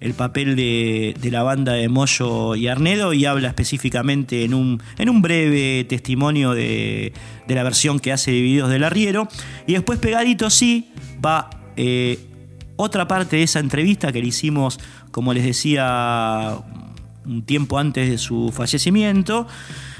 el 0.00 0.14
papel 0.14 0.56
de, 0.56 1.14
la 1.30 1.42
banda 1.42 1.74
de 1.74 1.88
Moyo 1.88 2.56
y 2.56 2.68
Arnedo 2.68 3.12
y 3.12 3.26
habla 3.26 3.48
específicamente 3.48 4.44
en 4.44 4.54
un, 4.54 4.82
en 4.98 5.10
un 5.10 5.22
breve 5.22 5.84
testimonio 5.84 6.52
de, 6.52 7.12
la 7.46 7.62
versión 7.62 8.00
que 8.00 8.12
hace 8.12 8.30
Divididos 8.30 8.70
del 8.70 8.84
Arriero. 8.84 9.28
Y 9.66 9.74
después 9.74 9.98
pegadito 9.98 10.48
sí 10.48 10.88
va 11.24 11.50
eh, 11.76 12.18
otra 12.76 13.06
parte 13.06 13.36
de 13.36 13.42
esa 13.42 13.60
entrevista 13.60 14.12
que 14.12 14.20
le 14.20 14.28
hicimos, 14.28 14.80
como 15.10 15.34
les 15.34 15.44
decía, 15.44 16.56
un 17.26 17.42
tiempo 17.42 17.78
antes 17.78 18.08
de 18.08 18.18
su 18.18 18.50
fallecimiento 18.52 19.46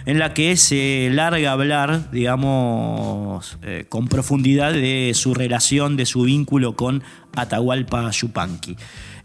en 0.07 0.19
la 0.19 0.33
que 0.35 0.57
se 0.57 1.11
larga 1.13 1.51
a 1.51 1.53
hablar, 1.53 2.11
digamos, 2.11 3.59
eh, 3.63 3.85
con 3.89 4.09
profundidad 4.09 4.73
de 4.73 5.13
su 5.15 5.35
relación, 5.35 5.97
de 5.97 6.07
su 6.07 6.23
vínculo 6.23 6.75
con 6.75 7.03
Atahualpa 7.37 8.11
Yupanqui. 8.11 8.77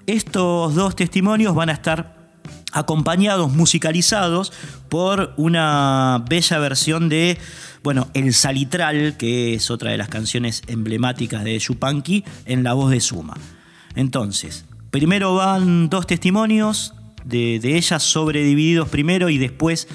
Estos 0.06 0.76
dos 0.76 0.96
testimonios 0.96 1.56
van 1.56 1.70
a 1.70 1.74
estar 1.74 2.15
acompañados, 2.76 3.52
musicalizados 3.52 4.54
por 4.90 5.34
una 5.38 6.24
bella 6.30 6.60
versión 6.60 7.10
de, 7.10 7.40
bueno, 7.82 8.10
El 8.14 8.34
Salitral, 8.34 9.18
que 9.18 9.56
es 9.56 9.72
otra 9.72 9.90
de 9.90 9.98
las 9.98 10.10
canciones 10.10 10.62
emblemáticas 10.68 11.44
de 11.44 11.58
Yupanqui, 11.58 12.24
en 12.46 12.64
la 12.64 12.74
voz 12.74 12.92
de 12.92 13.00
Suma. 13.00 13.36
Entonces, 13.96 14.66
primero 14.92 15.34
van 15.36 15.90
dos 15.90 16.06
testimonios 16.06 16.94
de, 17.24 17.60
de 17.60 17.78
ella 17.78 17.98
sobredivididos 18.00 18.90
primero 18.90 19.30
y 19.30 19.38
después 19.40 19.88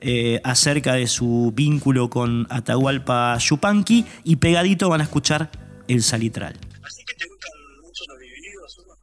eh, 0.00 0.40
acerca 0.44 0.94
de 0.94 1.08
su 1.08 1.52
vínculo 1.54 2.08
con 2.08 2.46
Atahualpa 2.50 3.36
Yupanqui 3.36 4.06
y 4.22 4.36
pegadito 4.36 4.88
van 4.88 5.00
a 5.00 5.04
escuchar 5.04 5.50
El 5.88 6.04
Salitral. 6.04 6.54
Así 6.54 7.02
que 7.04 7.14
te 7.18 7.26
gustan 7.26 7.50
mucho 7.82 8.04
los 8.06 8.18
divididos, 8.20 8.78
¿no? 8.86 8.94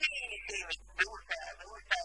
Sí, 0.00 0.08
sí, 0.48 0.56
me 0.96 1.04
gusta, 1.04 1.36
me 1.60 1.64
gusta, 1.68 1.96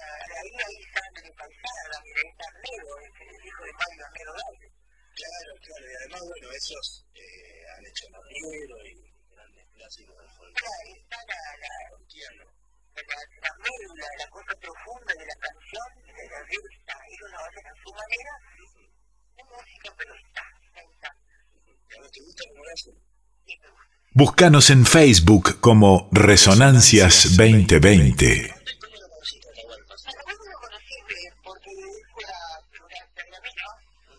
ahí 0.43 0.53
hay 0.59 0.76
sangre 0.91 1.32
paisana, 1.39 1.97
mira, 2.03 2.20
ahí 2.20 2.30
está 2.36 2.45
Armero, 2.51 2.88
el 2.99 3.47
hijo 3.47 3.61
de 3.63 3.74
Mario 3.80 4.03
Armero 4.11 4.32
Galvez. 4.36 4.76
Claro, 5.18 5.51
claro, 5.63 5.88
y 5.88 6.47
esos 6.58 7.05
eh, 7.14 7.64
han 7.78 7.86
hecho 7.86 8.05
Mariero 8.10 8.78
y 8.86 8.93
grandes 9.32 9.66
clásicos 9.74 10.18
del 10.18 10.30
folclore. 10.38 10.53
Claro, 10.58 10.89
está 10.97 11.18
la, 11.28 11.39
la, 11.62 11.74
Entiendo. 12.01 12.43
la, 12.97 13.18
la 13.45 13.51
médula, 13.62 14.08
la 14.18 14.28
cosa 14.30 14.53
profunda 14.60 15.14
de 15.14 15.26
la 15.26 15.38
canción, 15.38 15.88
de 16.05 16.26
la 16.34 16.41
vida 16.49 16.68
está, 16.74 16.95
ellos 17.14 17.30
lo 17.32 17.39
hacen 17.45 17.66
a 17.68 17.76
su 17.84 17.89
manera, 17.93 18.34
es 19.38 19.45
música, 19.45 19.89
pero 19.97 20.14
está, 20.16 20.43
¿Y 21.88 22.10
te 22.12 22.20
gusta 22.22 22.43
cómo 22.49 22.64
lo 22.66 22.72
hacen? 22.74 22.95
y 23.45 23.60
me 23.60 23.68
gusta. 23.70 23.95
Búscanos 24.14 24.70
en 24.72 24.86
Facebook 24.86 25.60
como 25.62 26.10
Resonancias 26.12 27.38
2020. 27.38 28.49
¿Cómo 28.49 28.95
lo 28.97 29.10
conociste 29.10 29.47
a 29.47 29.51
Atahualpa? 29.51 29.95
Bueno, 30.03 30.22
¿cómo 30.26 30.51
lo 30.51 30.58
conocí? 30.60 30.95
Eh, 30.97 31.32
Porque 31.43 31.70
él 31.70 32.01
fue 32.14 32.26
a 32.26 32.30
una 32.82 32.99
pergamino, 33.14 33.68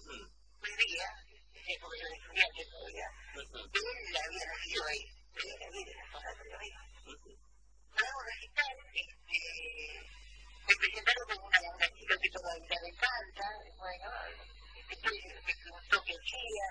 un 0.09 0.77
día, 0.79 1.09
en 1.55 1.65
época 1.75 1.97
de 1.99 2.15
estudiante 2.15 2.63
todavía, 2.71 3.09
él 3.35 4.17
había 4.23 4.45
nacido 4.49 4.83
ahí, 4.87 5.03
él 5.35 5.49
era 5.51 5.67
ahí 5.67 5.83
de 5.85 5.95
la 5.99 6.05
zona 6.13 6.29
de 6.31 6.37
pergamino. 6.39 6.79
Fue 7.99 8.07
a 8.07 8.13
un 8.19 8.25
recital, 8.31 8.75
este, 8.95 9.41
me 10.69 10.75
presentaron 10.79 11.25
como 11.35 11.47
una, 11.49 11.59
una 11.75 11.89
chica 11.99 12.15
que 12.23 12.31
toca 12.31 12.51
guitarra 12.55 12.89
y 12.89 12.97
canta, 13.03 13.47
bueno, 13.77 14.07
después 14.89 15.15
me 15.43 15.55
preguntó 15.59 15.97
qué 16.07 16.15
hacía, 16.15 16.67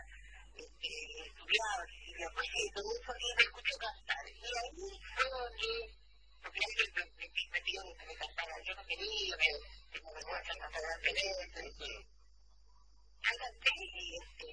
este, 0.57 0.89
estudiaba, 1.27 1.81
si 1.85 1.93
escribía 2.01 2.29
poesía 2.33 2.65
y 2.65 2.71
todo 2.73 2.89
eso, 2.97 3.11
y 3.13 3.29
me 3.37 3.43
escuchó 3.45 3.73
cantar. 3.77 4.23
Y 4.25 4.41
ahí 4.41 4.73
fue 5.13 5.27
donde, 5.29 5.69
porque 6.41 6.61
alguien 6.65 6.89
me, 6.97 7.03
me, 7.13 7.25
me 7.29 7.59
pidió 7.61 7.81
que 7.93 8.05
me 8.09 8.15
cantara, 8.17 8.55
yo 8.65 8.73
vergüenza 9.37 10.53
de 10.53 10.59
cantar 10.59 10.81
delante 10.81 11.13
de 11.13 11.21
él, 11.21 11.37
este, 11.45 11.87
yo 13.17 13.31
canté 13.37 13.71
y 13.77 14.17
este, 14.17 14.47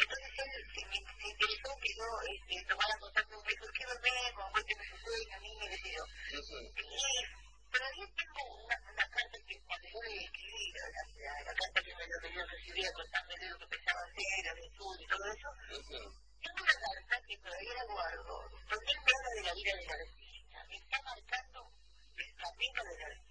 entonces 0.00 0.32
él 0.38 0.64
se, 0.70 0.80
se 0.80 1.28
interesó 1.28 1.70
que 1.76 1.90
yo 1.92 2.06
este, 2.30 2.54
tomara 2.68 2.94
contacto 3.00 3.34
con 3.36 3.44
¿por 3.44 3.72
qué 3.72 3.84
no 3.84 3.94
vengo? 4.00 4.42
Cuénteme 4.52 4.84
su 4.88 4.96
sueño, 4.96 5.34
a 5.36 5.40
mí 5.40 5.50
me 5.60 5.68
decidió. 5.68 6.02
Y 6.30 7.40
todavía 7.70 8.06
tengo 8.16 8.42
una, 8.64 8.76
una 8.80 9.06
carta 9.12 9.36
que 9.46 9.56
cuando 9.60 9.86
yo 9.92 10.00
le 10.00 10.24
escribí, 10.24 10.64
la, 10.72 10.84
la, 10.90 11.42
la 11.44 11.54
carta 11.54 11.78
que 11.84 11.92
me 11.94 12.04
que 12.06 12.34
yo 12.34 12.42
recibía 12.48 12.90
contándole 12.92 13.44
lo 13.50 13.58
que 13.58 13.66
pensaba 13.66 14.00
hacer, 14.00 14.42
el 14.50 14.64
estudio 14.64 15.04
y 15.04 15.08
todo 15.10 15.24
eso, 15.30 15.48
tengo 16.40 16.60
una 16.64 16.76
carta 16.80 17.14
que 17.28 17.36
todavía 17.38 17.74
la 17.74 17.84
guardo, 17.84 18.34
donde 18.72 18.90
él 18.90 19.00
me 19.04 19.12
habla 19.12 19.30
de 19.36 19.42
la 19.44 19.54
vida 19.54 19.72
del 19.76 19.90
artista, 20.00 20.56
me 20.64 20.76
está 20.80 20.96
marcando 21.02 21.58
el 22.16 22.30
camino 22.40 22.80
del 22.88 23.02
artista. 23.04 23.30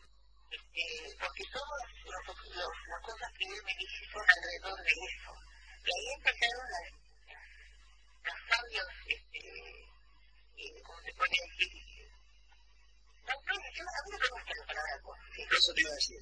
Este, 0.51 1.15
porque 1.15 1.43
todas 1.47 1.79
los, 2.03 2.27
los, 2.27 2.75
las 2.91 3.01
cosas 3.07 3.29
que 3.39 3.45
él 3.47 3.61
me 3.63 3.73
dice 3.79 4.03
son 4.11 4.25
alrededor 4.27 4.77
de 4.83 4.91
eso. 4.91 5.31
Y 5.79 5.89
ahí 5.95 6.07
empezaron 6.19 6.65
las, 6.75 6.87
las 8.27 8.39
sabios, 8.51 8.87
este, 9.07 9.39
eh, 10.59 10.81
¿cómo 10.83 10.99
se 11.01 11.13
puede 11.15 11.37
decir? 11.39 11.71
No, 13.23 13.31
no, 13.31 13.53
yo, 13.55 13.83
a 13.87 14.01
mí 14.03 14.09
no 14.11 14.17
me 14.19 14.27
gusta 14.27 14.53
la 14.59 14.65
palabra 14.67 14.95
consejo. 15.01 15.55
Eso 15.55 15.71
te 15.71 15.81
iba 15.81 15.91
a 15.91 16.01
decir. 16.03 16.21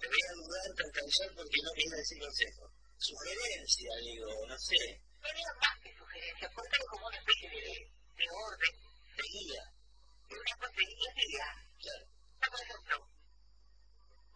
Te 0.00 0.06
voy 0.08 0.22
a 0.24 0.32
dudar 0.40 0.68
para 0.80 0.90
causar 0.96 1.28
porque 1.36 1.58
no 1.60 1.70
quería 1.76 1.96
decir 2.00 2.18
consejo. 2.18 2.64
Sugerencia, 2.96 3.90
digo, 4.00 4.28
no 4.48 4.56
sé. 4.56 4.80
No 5.20 5.28
era 5.28 5.52
más 5.60 5.76
que 5.84 5.92
sugerencia, 5.92 6.48
porque 6.56 6.76
era 6.80 6.86
como 6.88 7.06
una 7.12 7.18
especie 7.20 7.48
de, 7.50 7.76
de 7.92 8.26
orden, 8.40 8.74
De 9.20 9.24
guía. 9.28 9.64
de 10.32 10.34
una 10.40 10.54
cosa 10.56 10.80
de 10.80 10.84
guía. 10.88 11.48
Claro. 11.76 12.04
Por 12.40 12.60
ejemplo, 12.60 13.09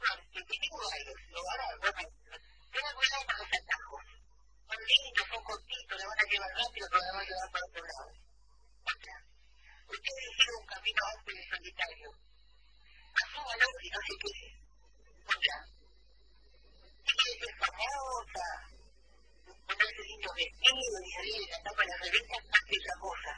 bueno, 0.04 0.22
que 0.32 0.58
tengo 0.58 0.76
varios, 0.84 1.16
lo 1.30 1.38
ahora, 1.40 1.66
bueno, 1.80 2.02
tengo 2.72 2.90
cuidado 2.94 3.24
con 3.24 3.36
los 3.40 3.48
atajos. 3.48 4.04
Son 4.64 4.80
lindos, 4.84 5.26
son 5.28 5.42
cortitos, 5.44 5.96
le 5.98 6.06
van 6.06 6.20
a 6.20 6.28
llevar 6.28 6.52
rápido, 6.60 6.86
pero 6.90 7.02
le 7.04 7.12
van 7.14 7.20
a 7.20 7.28
llevar 7.28 7.48
para 7.52 7.64
otro 7.64 7.82
lado. 7.84 8.10
Otra, 8.84 9.14
ustedes 9.88 10.24
hicieron 10.28 10.60
un 10.60 10.66
camino 10.66 11.00
amplio 11.14 11.40
y 11.40 11.46
solitario. 11.48 12.08
Asúmalo 13.14 13.66
y 13.80 13.88
no 13.88 14.00
se 14.04 14.14
quede. 14.20 14.48
Otra, 15.24 15.56
si 17.04 17.12
quieres 17.16 17.38
ser 17.40 17.54
famosa, 17.64 18.46
ponerse 19.64 20.02
lindo 20.04 20.30
vestido 20.34 20.96
y 21.00 21.10
salir 21.14 21.40
en 21.44 21.50
la 21.50 21.60
tapa 21.64 21.80
de 21.80 21.88
las 21.88 22.00
revistas, 22.04 22.42
hazte 22.44 22.74
otra 22.76 22.96
cosa. 23.00 23.32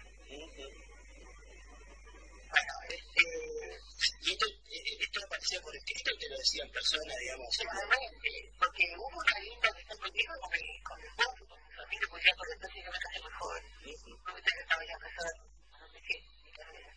Bueno, 2.51 2.75
este... 2.91 3.86
Y 4.23 4.33
esto, 4.33 4.47
eh, 4.47 5.25
aparecía 5.27 5.61
por 5.61 5.75
escrito, 5.75 6.11
te 6.19 6.29
lo 6.29 6.37
decía 6.37 6.63
en 6.65 6.71
persona, 6.71 7.15
digamos. 7.17 7.49
Seguramente, 7.51 8.29
porque 8.59 8.85
hubo 8.97 9.19
una 9.19 9.39
linda 9.41 9.69
que 9.75 9.83
está 9.83 9.97
conmigo 9.97 10.33
con 10.41 10.51
mi, 10.53 10.63
con 10.83 10.97
mi 11.01 11.09
familia, 11.17 12.07
porque 12.11 12.27
ya 12.27 12.35
por 12.37 12.49
entonces 12.53 12.79
yo 12.85 12.91
me 12.93 13.01
casé 13.03 13.19
muy 13.23 13.35
joven. 13.35 13.65
No 14.07 14.33
me 14.35 14.43
que 14.43 14.51
estaba 14.63 14.83
ya 14.87 14.97
casada, 15.03 15.33
no 15.81 15.87
sé 15.91 15.99
qué, 16.07 16.17
mi 16.45 16.53
carrera. 16.53 16.93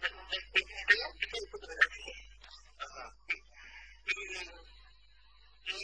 Me, 0.00 0.08
me, 0.08 0.20
me, 0.20 0.60
me 0.70 0.96
a 1.00 1.08
el 1.10 1.46
fotografía. 1.50 2.16
Ajá. 2.80 3.04
Y, 4.06 4.16
y 5.70 5.82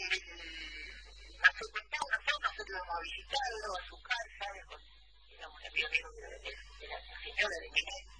frecuentamos 1.57 2.09
nosotros, 2.17 2.41
nosotros 2.41 2.67
íbamos 2.67 2.95
a 2.97 3.01
visitarlo 3.01 3.69
a 3.77 3.81
su 3.87 3.97
casa, 4.01 4.45
digamos, 5.29 5.59
el 5.63 5.73
de, 5.73 5.81
de, 5.81 6.51
de 6.79 6.87
la 6.87 6.99
señora 7.21 7.57
de 7.61 7.69
Miguel. 7.69 8.16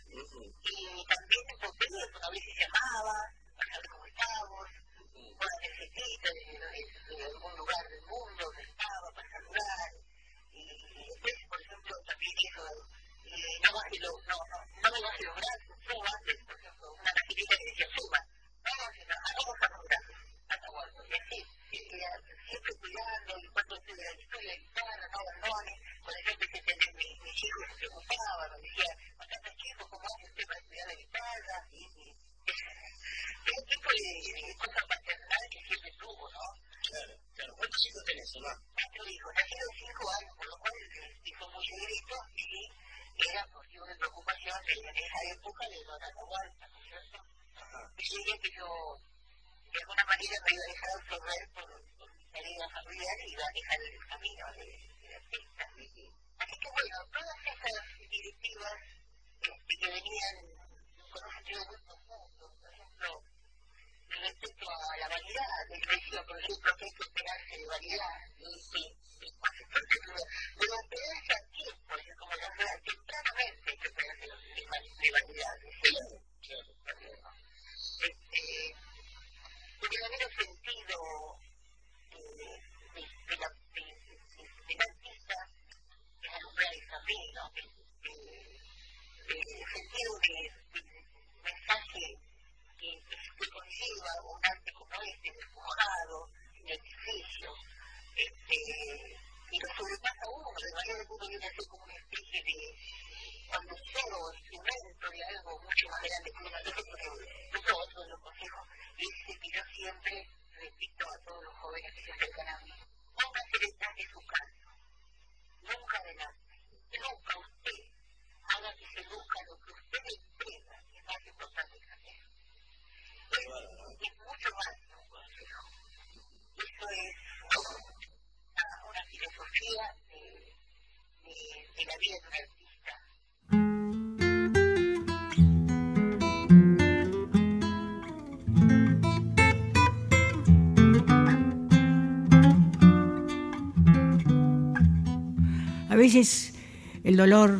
El 146.17 147.15
dolor 147.15 147.59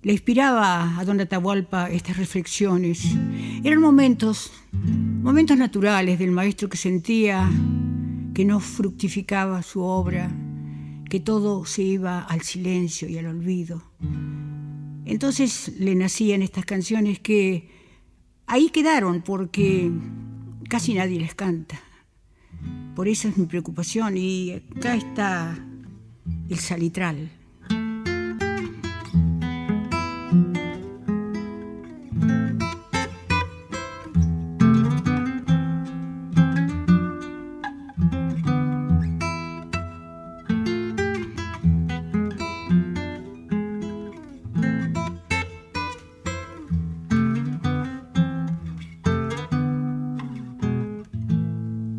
le 0.00 0.12
inspiraba 0.12 0.98
a 0.98 1.04
don 1.04 1.20
Atahualpa 1.20 1.90
estas 1.90 2.16
reflexiones. 2.16 3.04
Eran 3.62 3.80
momentos, 3.80 4.50
momentos 4.72 5.58
naturales 5.58 6.18
del 6.18 6.30
maestro 6.30 6.70
que 6.70 6.78
sentía 6.78 7.50
que 8.32 8.46
no 8.46 8.60
fructificaba 8.60 9.62
su 9.62 9.82
obra, 9.82 10.30
que 11.10 11.20
todo 11.20 11.66
se 11.66 11.82
iba 11.82 12.20
al 12.22 12.40
silencio 12.40 13.08
y 13.10 13.18
al 13.18 13.26
olvido. 13.26 13.82
Entonces 15.04 15.74
le 15.78 15.94
nacían 15.94 16.40
estas 16.40 16.64
canciones 16.64 17.18
que 17.20 17.68
ahí 18.46 18.70
quedaron 18.70 19.20
porque 19.20 19.90
casi 20.70 20.94
nadie 20.94 21.20
les 21.20 21.34
canta. 21.34 21.78
Por 22.96 23.06
eso 23.06 23.28
es 23.28 23.36
mi 23.36 23.44
preocupación 23.44 24.16
y 24.16 24.52
acá 24.52 24.96
está 24.96 25.58
el 26.48 26.58
salitral. 26.58 27.30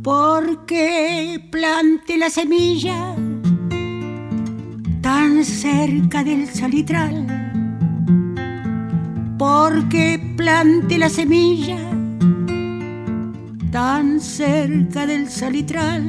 Porque 0.04 1.40
plante 1.52 2.18
la 2.18 2.30
semilla 2.30 3.16
cerca 5.46 6.24
del 6.24 6.48
salitral, 6.48 7.28
porque 9.38 10.20
plante 10.36 10.98
la 10.98 11.08
semilla 11.08 11.78
tan 13.72 14.20
cerca 14.20 15.06
del 15.06 15.30
salitral. 15.30 16.04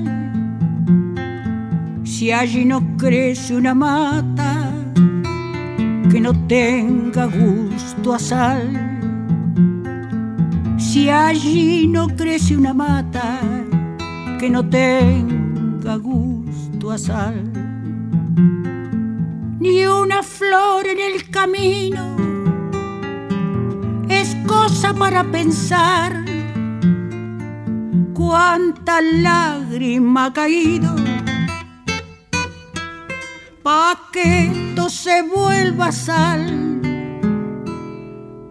Si 2.04 2.32
allí 2.32 2.64
no 2.64 2.96
crece 2.96 3.54
una 3.54 3.74
mata 3.74 4.72
que 6.10 6.20
no 6.20 6.32
tenga 6.46 7.26
gusto 7.26 8.14
a 8.14 8.18
sal, 8.18 8.70
si 10.78 11.10
allí 11.10 11.86
no 11.86 12.08
crece 12.08 12.56
una 12.56 12.72
mata 12.72 13.38
que 14.38 14.48
no 14.48 14.66
tenga 14.66 15.96
gusto 15.96 16.90
a 16.90 16.98
sal 16.98 17.65
ni 19.66 19.84
una 19.84 20.22
flor 20.22 20.86
en 20.86 21.00
el 21.00 21.28
camino. 21.30 22.04
Es 24.08 24.36
cosa 24.46 24.94
para 24.94 25.24
pensar 25.24 26.24
cuánta 28.14 29.00
lágrima 29.00 30.26
ha 30.26 30.32
caído 30.32 30.94
pa' 33.64 33.98
que 34.12 34.26
esto 34.46 34.88
se 34.88 35.22
vuelva 35.22 35.90
sal, 35.90 36.42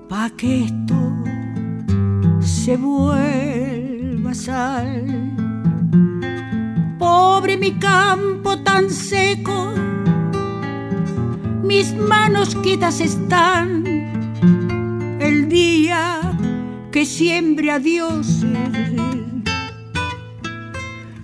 pa' 0.10 0.30
que 0.40 0.66
esto 0.66 1.00
se 2.42 2.76
vuelva 2.76 4.34
sal. 4.34 5.06
Pobre 7.00 7.56
mi 7.56 7.72
campo 7.80 8.60
tan 8.60 8.90
seco 8.90 9.76
mis 11.66 11.96
manos 11.96 12.56
quietas 12.56 13.02
están 13.02 13.84
el 15.20 15.50
día 15.50 16.22
que 16.92 17.06
siembre 17.06 17.72
a 17.72 17.80
dioses, 17.80 18.46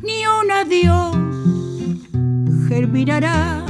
ni 0.02 0.26
un 0.26 0.52
adiós 0.52 1.16
germinará 2.68 3.64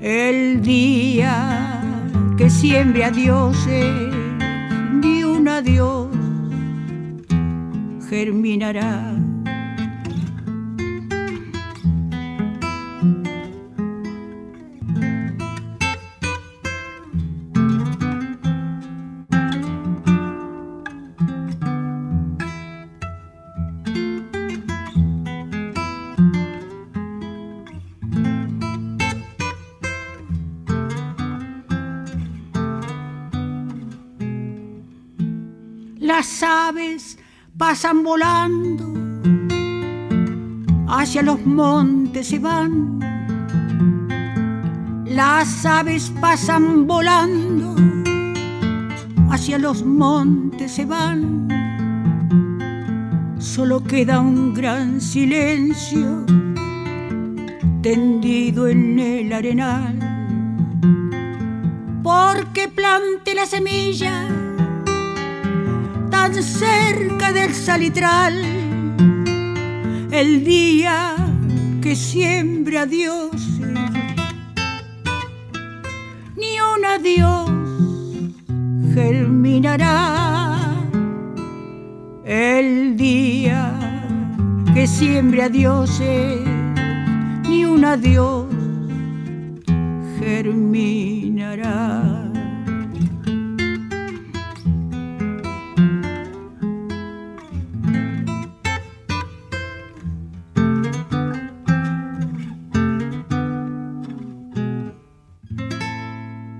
el 0.00 0.62
día 0.62 1.82
que 2.38 2.48
siembre 2.48 3.04
a 3.04 3.10
dioses, 3.10 4.14
ni 5.02 5.22
un 5.22 5.48
adiós 5.48 6.08
germinará. 8.08 9.17
Las 36.28 36.42
aves 36.42 37.18
pasan 37.56 38.04
volando, 38.04 38.84
hacia 40.86 41.22
los 41.22 41.40
montes 41.46 42.26
se 42.28 42.38
van. 42.38 43.00
Las 45.06 45.64
aves 45.64 46.12
pasan 46.20 46.86
volando, 46.86 47.74
hacia 49.30 49.56
los 49.56 49.82
montes 49.82 50.72
se 50.72 50.84
van. 50.84 51.48
Solo 53.38 53.82
queda 53.82 54.20
un 54.20 54.52
gran 54.52 55.00
silencio 55.00 56.26
tendido 57.80 58.68
en 58.68 58.98
el 58.98 59.32
arenal. 59.32 59.98
Porque 62.02 62.68
plante 62.68 63.34
la 63.34 63.46
semilla 63.46 64.37
tan 66.30 66.42
cerca 66.42 67.32
del 67.32 67.54
salitral 67.54 68.34
el 70.10 70.44
día 70.44 71.16
que 71.80 71.96
siempre 71.96 72.78
a 72.78 72.86
Dios 72.86 73.30
ni 76.36 76.60
un 76.60 76.84
adiós 76.84 77.50
germinará 78.94 80.16
el 82.24 82.96
día 82.96 83.72
que 84.74 84.86
siembre 84.86 85.42
a 85.42 85.48
dioses, 85.48 86.40
ni 87.48 87.64
un 87.64 87.84
adiós 87.84 88.46
germinará. 90.20 92.07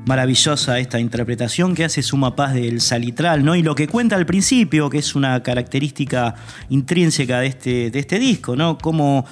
Maravillosa 0.08 0.78
esta 0.78 0.98
interpretación 0.98 1.74
que 1.74 1.84
hace 1.84 2.02
Suma 2.02 2.34
Paz 2.34 2.54
del 2.54 2.80
Salitral, 2.80 3.44
¿no? 3.44 3.54
Y 3.54 3.62
lo 3.62 3.74
que 3.74 3.86
cuenta 3.86 4.16
al 4.16 4.24
principio, 4.24 4.88
que 4.88 4.96
es 4.98 5.14
una 5.14 5.42
característica 5.42 6.34
intrínseca 6.70 7.40
de 7.40 7.46
este, 7.46 7.90
de 7.90 7.98
este 7.98 8.18
disco, 8.18 8.56
¿no? 8.56 8.78
Cómo 8.78 9.26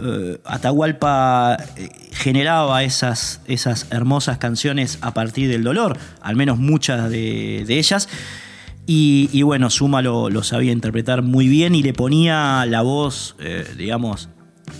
eh, 0.00 0.38
Atahualpa 0.44 1.56
eh, 1.76 1.88
generaba 2.12 2.84
esas, 2.84 3.40
esas 3.48 3.88
hermosas 3.90 4.38
canciones 4.38 4.98
a 5.00 5.12
partir 5.14 5.50
del 5.50 5.64
dolor, 5.64 5.98
al 6.20 6.36
menos 6.36 6.58
muchas 6.58 7.10
de, 7.10 7.64
ellas. 7.68 8.08
Y, 8.86 9.42
bueno, 9.42 9.68
Suma 9.68 10.00
lo, 10.00 10.42
sabía 10.44 10.70
interpretar 10.70 11.22
muy 11.22 11.48
bien 11.48 11.74
y 11.74 11.82
le 11.82 11.92
ponía 11.92 12.66
la 12.66 12.82
voz, 12.82 13.34
eh, 13.40 13.66
digamos, 13.76 14.28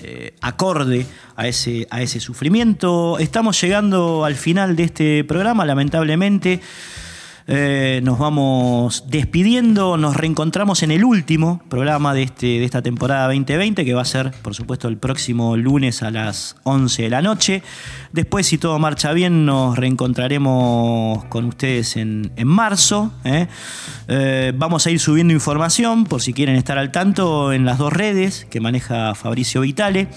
eh, 0.02 0.34
acorde 0.40 1.06
a 1.36 1.46
ese, 1.48 1.86
a 1.90 2.02
ese 2.02 2.20
sufrimiento. 2.20 3.18
Estamos 3.18 3.60
llegando 3.60 4.24
al 4.24 4.34
final 4.34 4.76
de 4.76 4.84
este 4.84 5.24
programa, 5.24 5.64
lamentablemente. 5.64 6.60
Eh, 7.46 8.00
nos 8.02 8.18
vamos 8.18 9.04
despidiendo, 9.08 9.98
nos 9.98 10.16
reencontramos 10.16 10.82
en 10.82 10.90
el 10.90 11.04
último 11.04 11.60
programa 11.68 12.14
de, 12.14 12.22
este, 12.22 12.46
de 12.46 12.64
esta 12.64 12.80
temporada 12.80 13.26
2020, 13.26 13.84
que 13.84 13.92
va 13.92 14.00
a 14.00 14.06
ser, 14.06 14.30
por 14.40 14.54
supuesto, 14.54 14.88
el 14.88 14.96
próximo 14.96 15.56
lunes 15.56 16.02
a 16.02 16.10
las 16.10 16.56
11 16.62 17.02
de 17.02 17.10
la 17.10 17.20
noche. 17.20 17.62
Después, 18.12 18.46
si 18.46 18.56
todo 18.56 18.78
marcha 18.78 19.12
bien, 19.12 19.44
nos 19.44 19.76
reencontraremos 19.76 21.24
con 21.26 21.44
ustedes 21.44 21.96
en, 21.96 22.32
marzo. 22.44 23.12
¿eh? 23.24 23.46
Eh, 24.08 24.52
vamos 24.56 24.86
a 24.86 24.90
ir 24.90 24.98
subiendo 24.98 25.34
información, 25.34 26.04
por 26.04 26.22
si 26.22 26.32
quieren 26.32 26.56
estar 26.56 26.78
al 26.78 26.92
tanto, 26.92 27.52
en 27.52 27.66
las 27.66 27.76
dos 27.76 27.92
redes 27.92 28.46
que 28.50 28.60
maneja 28.60 29.14
Fabricio 29.14 29.60
Vitale. 29.60 30.08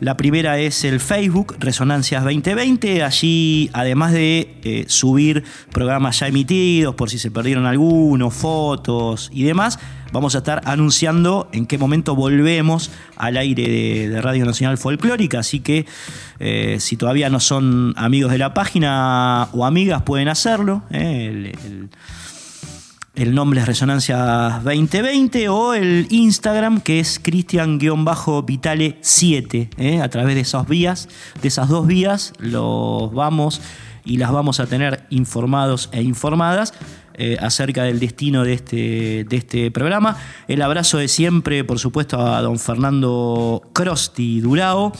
La 0.00 0.16
primera 0.16 0.58
es 0.58 0.84
el 0.84 1.00
Facebook 1.00 1.56
Resonancias 1.58 2.24
2020. 2.24 3.02
Allí, 3.02 3.70
además 3.72 4.12
de 4.12 4.56
eh, 4.64 4.84
subir 4.88 5.44
programas 5.72 6.20
ya 6.20 6.28
emitidos, 6.28 6.94
por 6.94 7.10
si 7.10 7.18
se 7.18 7.30
perdieron 7.30 7.66
algunos, 7.66 8.34
fotos 8.34 9.30
y 9.32 9.44
demás, 9.44 9.78
vamos 10.12 10.34
a 10.34 10.38
estar 10.38 10.62
anunciando 10.64 11.48
en 11.52 11.66
qué 11.66 11.78
momento 11.78 12.14
volvemos 12.16 12.90
al 13.16 13.36
aire 13.36 14.08
de, 14.08 14.20
Radio 14.20 14.44
Nacional 14.44 14.78
Folclórica. 14.78 15.38
Así 15.38 15.60
que 15.60 15.86
eh, 16.40 16.76
si 16.80 16.96
todavía 16.96 17.30
no 17.30 17.40
son 17.40 17.94
amigos 17.96 18.32
de 18.32 18.38
la 18.38 18.54
página 18.54 19.48
o 19.52 19.64
amigas, 19.64 20.02
pueden 20.02 20.28
hacerlo. 20.28 20.82
Eh, 20.90 21.52
nombre 23.34 23.60
es 23.60 23.66
Resonancia 23.66 24.60
2020 24.64 25.48
o 25.48 25.74
el 25.74 26.08
Instagram 26.10 26.80
que 26.80 26.98
es 26.98 27.20
Cristian-Vitale7. 27.22 29.68
¿eh? 29.78 30.02
A 30.02 30.08
través 30.08 30.34
de 30.34 30.40
esas 30.40 30.66
vías, 30.66 31.08
de 31.40 31.48
esas 31.48 31.68
dos 31.68 31.86
vías, 31.86 32.32
los 32.38 33.14
vamos 33.14 33.60
y 34.04 34.16
las 34.16 34.32
vamos 34.32 34.58
a 34.58 34.66
tener 34.66 35.06
informados 35.10 35.90
e 35.92 36.02
informadas 36.02 36.74
eh, 37.14 37.36
acerca 37.40 37.84
del 37.84 38.00
destino 38.00 38.42
de 38.42 38.54
este, 38.54 39.24
de 39.24 39.36
este 39.36 39.70
programa. 39.70 40.16
El 40.48 40.60
abrazo 40.60 40.98
de 40.98 41.06
siempre, 41.06 41.62
por 41.62 41.78
supuesto, 41.78 42.20
a 42.20 42.42
don 42.42 42.58
Fernando 42.58 43.62
Crosti 43.72 44.40
Durao. 44.40 44.92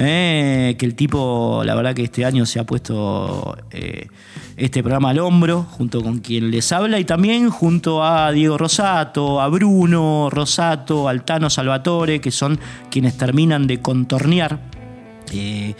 ¿Eh? 0.00 0.76
que 0.78 0.86
el 0.86 0.94
tipo, 0.94 1.62
la 1.64 1.74
verdad 1.74 1.94
que 1.94 2.02
este 2.02 2.24
año 2.24 2.46
se 2.46 2.58
ha 2.58 2.64
puesto 2.64 3.56
este 4.60 4.82
programa 4.82 5.10
al 5.10 5.18
hombro, 5.20 5.62
junto 5.62 6.02
con 6.02 6.18
quien 6.18 6.50
les 6.50 6.70
habla, 6.72 6.98
y 6.98 7.04
también 7.04 7.48
junto 7.48 8.04
a 8.04 8.30
Diego 8.30 8.58
Rosato, 8.58 9.40
a 9.40 9.48
Bruno 9.48 10.28
Rosato, 10.30 11.08
Altano 11.08 11.48
Salvatore, 11.48 12.20
que 12.20 12.30
son 12.30 12.60
quienes 12.90 13.16
terminan 13.16 13.66
de 13.66 13.80
contornear 13.80 14.60
eh, 15.32 15.74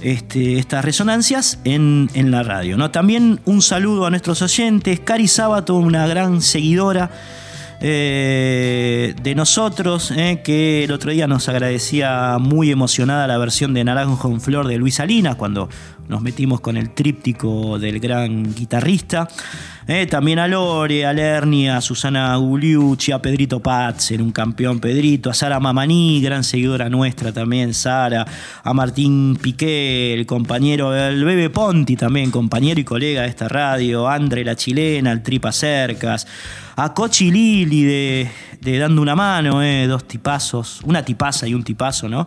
este, 0.00 0.58
estas 0.58 0.84
resonancias 0.84 1.58
en, 1.64 2.08
la 2.30 2.42
radio. 2.44 2.76
¿no? 2.76 2.90
También 2.92 3.40
un 3.46 3.62
saludo 3.62 4.06
a 4.06 4.10
nuestros 4.10 4.42
oyentes, 4.42 5.00
Cari 5.00 5.26
Sábato, 5.26 5.74
una 5.74 6.06
gran 6.06 6.40
seguidora 6.40 7.10
eh, 7.86 9.14
de 9.22 9.34
nosotros, 9.34 10.10
eh, 10.10 10.40
que 10.42 10.84
el 10.84 10.92
otro 10.92 11.10
día 11.10 11.26
nos 11.26 11.50
agradecía 11.50 12.38
muy 12.40 12.70
emocionada 12.70 13.26
la 13.26 13.36
versión 13.36 13.74
de 13.74 13.84
Naranjo 13.84 14.26
en 14.30 14.40
Flor 14.40 14.66
de 14.68 14.78
Luis 14.78 14.94
Salinas, 14.94 15.36
cuando 15.36 15.68
nos 16.08 16.22
metimos 16.22 16.60
con 16.60 16.76
el 16.76 16.90
tríptico 16.90 17.78
del 17.78 18.00
gran 18.00 18.54
guitarrista. 18.54 19.28
Eh, 19.86 20.06
también 20.06 20.38
a 20.38 20.48
Lore, 20.48 21.04
a 21.04 21.12
Lerni, 21.12 21.68
a 21.68 21.82
Susana 21.82 22.34
Gugliucci, 22.36 23.12
a 23.12 23.20
Pedrito 23.20 23.60
en 24.10 24.22
un 24.22 24.32
campeón 24.32 24.80
Pedrito, 24.80 25.28
a 25.28 25.34
Sara 25.34 25.60
Mamaní, 25.60 26.22
gran 26.22 26.42
seguidora 26.42 26.88
nuestra 26.88 27.32
también, 27.32 27.74
Sara, 27.74 28.26
a 28.62 28.72
Martín 28.72 29.38
Piqué, 29.40 30.14
el 30.14 30.24
compañero 30.24 30.90
del 30.90 31.22
Bebe 31.24 31.50
Ponti 31.50 31.96
también, 31.96 32.30
compañero 32.30 32.80
y 32.80 32.84
colega 32.84 33.22
de 33.22 33.28
esta 33.28 33.46
radio, 33.46 34.08
Andre 34.08 34.42
la 34.42 34.56
chilena, 34.56 35.12
el 35.12 35.22
Tripa 35.22 35.52
Cercas, 35.52 36.26
a 36.76 36.94
Cochi 36.94 37.30
Lili 37.30 37.84
de, 37.84 38.30
de 38.62 38.78
Dando 38.78 39.02
una 39.02 39.14
Mano, 39.14 39.62
eh, 39.62 39.86
dos 39.86 40.04
tipazos, 40.08 40.80
una 40.84 41.04
tipaza 41.04 41.46
y 41.46 41.52
un 41.52 41.62
tipazo, 41.62 42.08
¿no? 42.08 42.26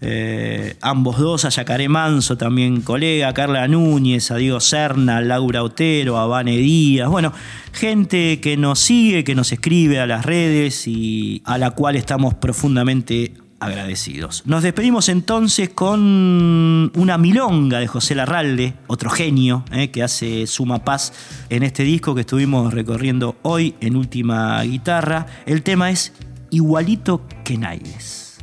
Eh, 0.00 0.76
ambos 0.80 1.18
dos, 1.18 1.44
a 1.44 1.48
Yacaré 1.48 1.88
Manso, 1.88 2.36
también 2.36 2.82
colega, 2.82 3.28
a 3.28 3.34
Carla 3.34 3.66
Núñez, 3.66 4.30
a 4.30 4.36
Diego 4.36 4.60
Serna, 4.60 5.16
a 5.16 5.20
Laura 5.20 5.62
Otero, 5.64 6.18
a 6.18 6.26
Vane 6.26 6.56
Díaz, 6.56 7.08
bueno, 7.08 7.32
gente 7.72 8.40
que 8.40 8.56
nos 8.56 8.78
sigue, 8.78 9.24
que 9.24 9.34
nos 9.34 9.50
escribe 9.50 9.98
a 9.98 10.06
las 10.06 10.24
redes 10.24 10.86
y 10.86 11.42
a 11.44 11.58
la 11.58 11.72
cual 11.72 11.96
estamos 11.96 12.34
profundamente 12.34 13.32
agradecidos. 13.60 14.44
Nos 14.46 14.62
despedimos 14.62 15.08
entonces 15.08 15.70
con 15.70 16.92
una 16.94 17.18
milonga 17.18 17.80
de 17.80 17.88
José 17.88 18.14
Larralde, 18.14 18.74
otro 18.86 19.10
genio 19.10 19.64
eh, 19.72 19.90
que 19.90 20.02
hace 20.02 20.46
suma 20.46 20.84
paz 20.84 21.12
en 21.50 21.64
este 21.64 21.82
disco 21.82 22.14
que 22.14 22.20
estuvimos 22.20 22.72
recorriendo 22.72 23.36
hoy 23.42 23.74
en 23.80 23.96
última 23.96 24.62
guitarra. 24.62 25.26
El 25.44 25.62
tema 25.62 25.90
es 25.90 26.12
Igualito 26.50 27.26
que 27.44 27.58
Naides. 27.58 28.38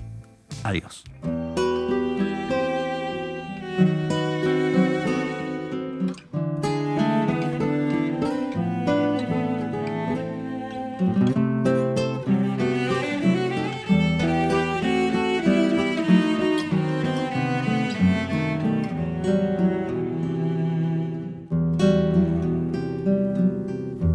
Adiós. 0.64 1.06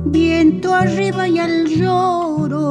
Viento 0.07 0.75
arriba 0.75 1.29
y 1.29 1.39
al 1.39 1.67
lloro. 1.67 2.71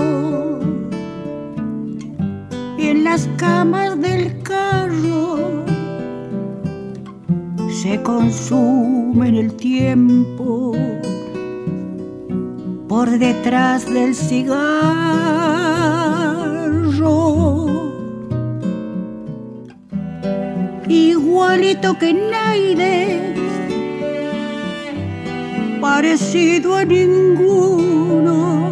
En 2.78 3.04
las 3.04 3.30
camas 3.38 4.00
del 4.02 4.42
carro 4.42 5.59
se 7.82 8.01
consume 8.01 9.30
en 9.30 9.36
el 9.36 9.53
tiempo 9.53 10.75
por 12.89 13.09
detrás 13.09 13.86
del 13.86 14.13
cigarro. 14.15 14.57
Igualito 20.89 21.97
que 21.97 22.13
Naide, 22.13 23.34
parecido 25.80 26.75
a 26.75 26.84
ninguno, 26.84 28.71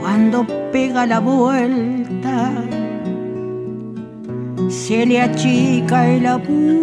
cuando 0.00 0.46
pega 0.70 1.04
la 1.06 1.18
vuelta 1.18 2.52
se 4.82 5.06
le 5.06 5.20
achica 5.20 6.10
el 6.10 6.26
apuro. 6.26 6.80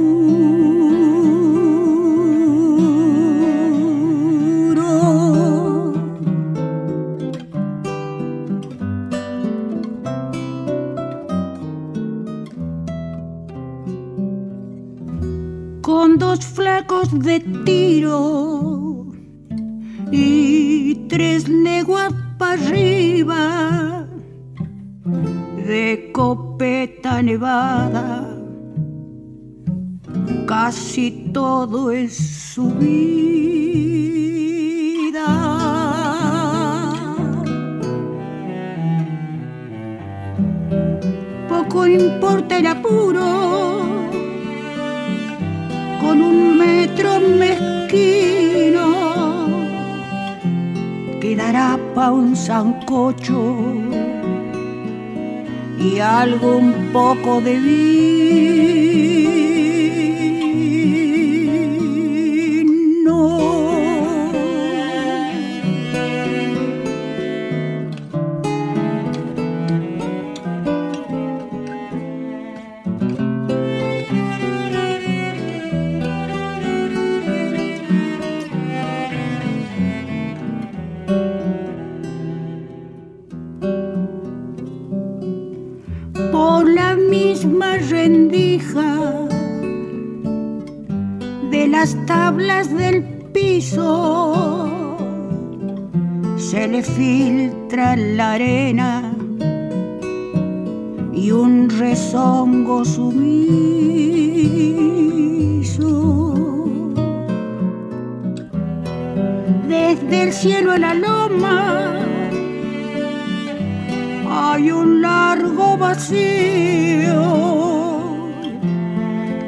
Con 15.81 16.17
dos 16.17 16.45
flacos 16.45 17.19
de 17.19 17.41
tiro 17.65 19.07
y 20.09 20.95
tres 21.09 21.49
leguas 21.49 22.13
para 22.37 22.53
arriba 22.53 24.07
de 25.67 26.11
copete 26.13 26.98
nevada. 27.21 28.25
Casi 30.47 31.31
todo 31.33 31.91
es 31.91 32.15
su 32.53 32.71
vida. 32.71 33.19
Poco 41.47 41.87
importa 41.87 42.57
el 42.57 42.67
apuro, 42.67 43.79
con 46.01 46.21
un 46.21 46.57
metro 46.57 47.19
mezquino 47.19 47.79
quedará 51.19 51.77
pa' 51.93 52.11
un 52.11 52.35
sancocho 52.35 53.78
y 55.79 55.99
algo 55.99 56.57
un 56.57 56.91
poco 56.91 57.41
de 57.41 57.59
vida. 57.59 58.08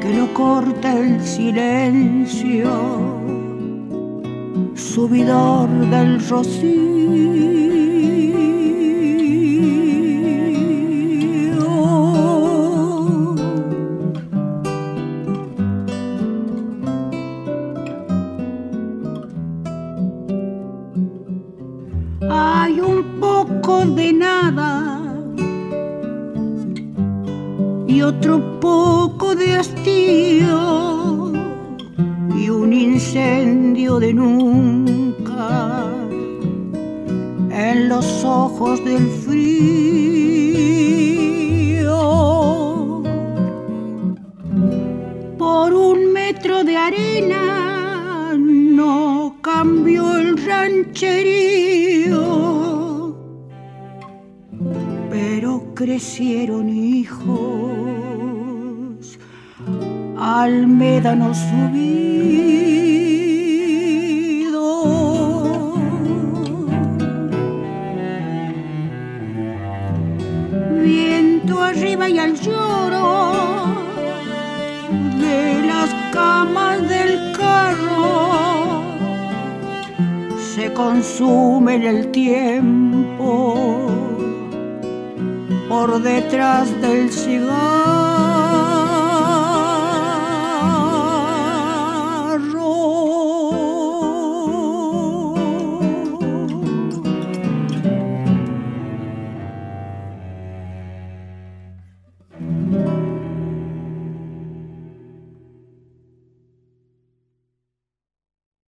que 0.02 0.12
lo 0.14 0.34
corta 0.34 0.98
el 0.98 1.20
silencio, 1.20 2.68
subidor 4.74 5.68
del 5.90 6.28
rocío. 6.28 7.71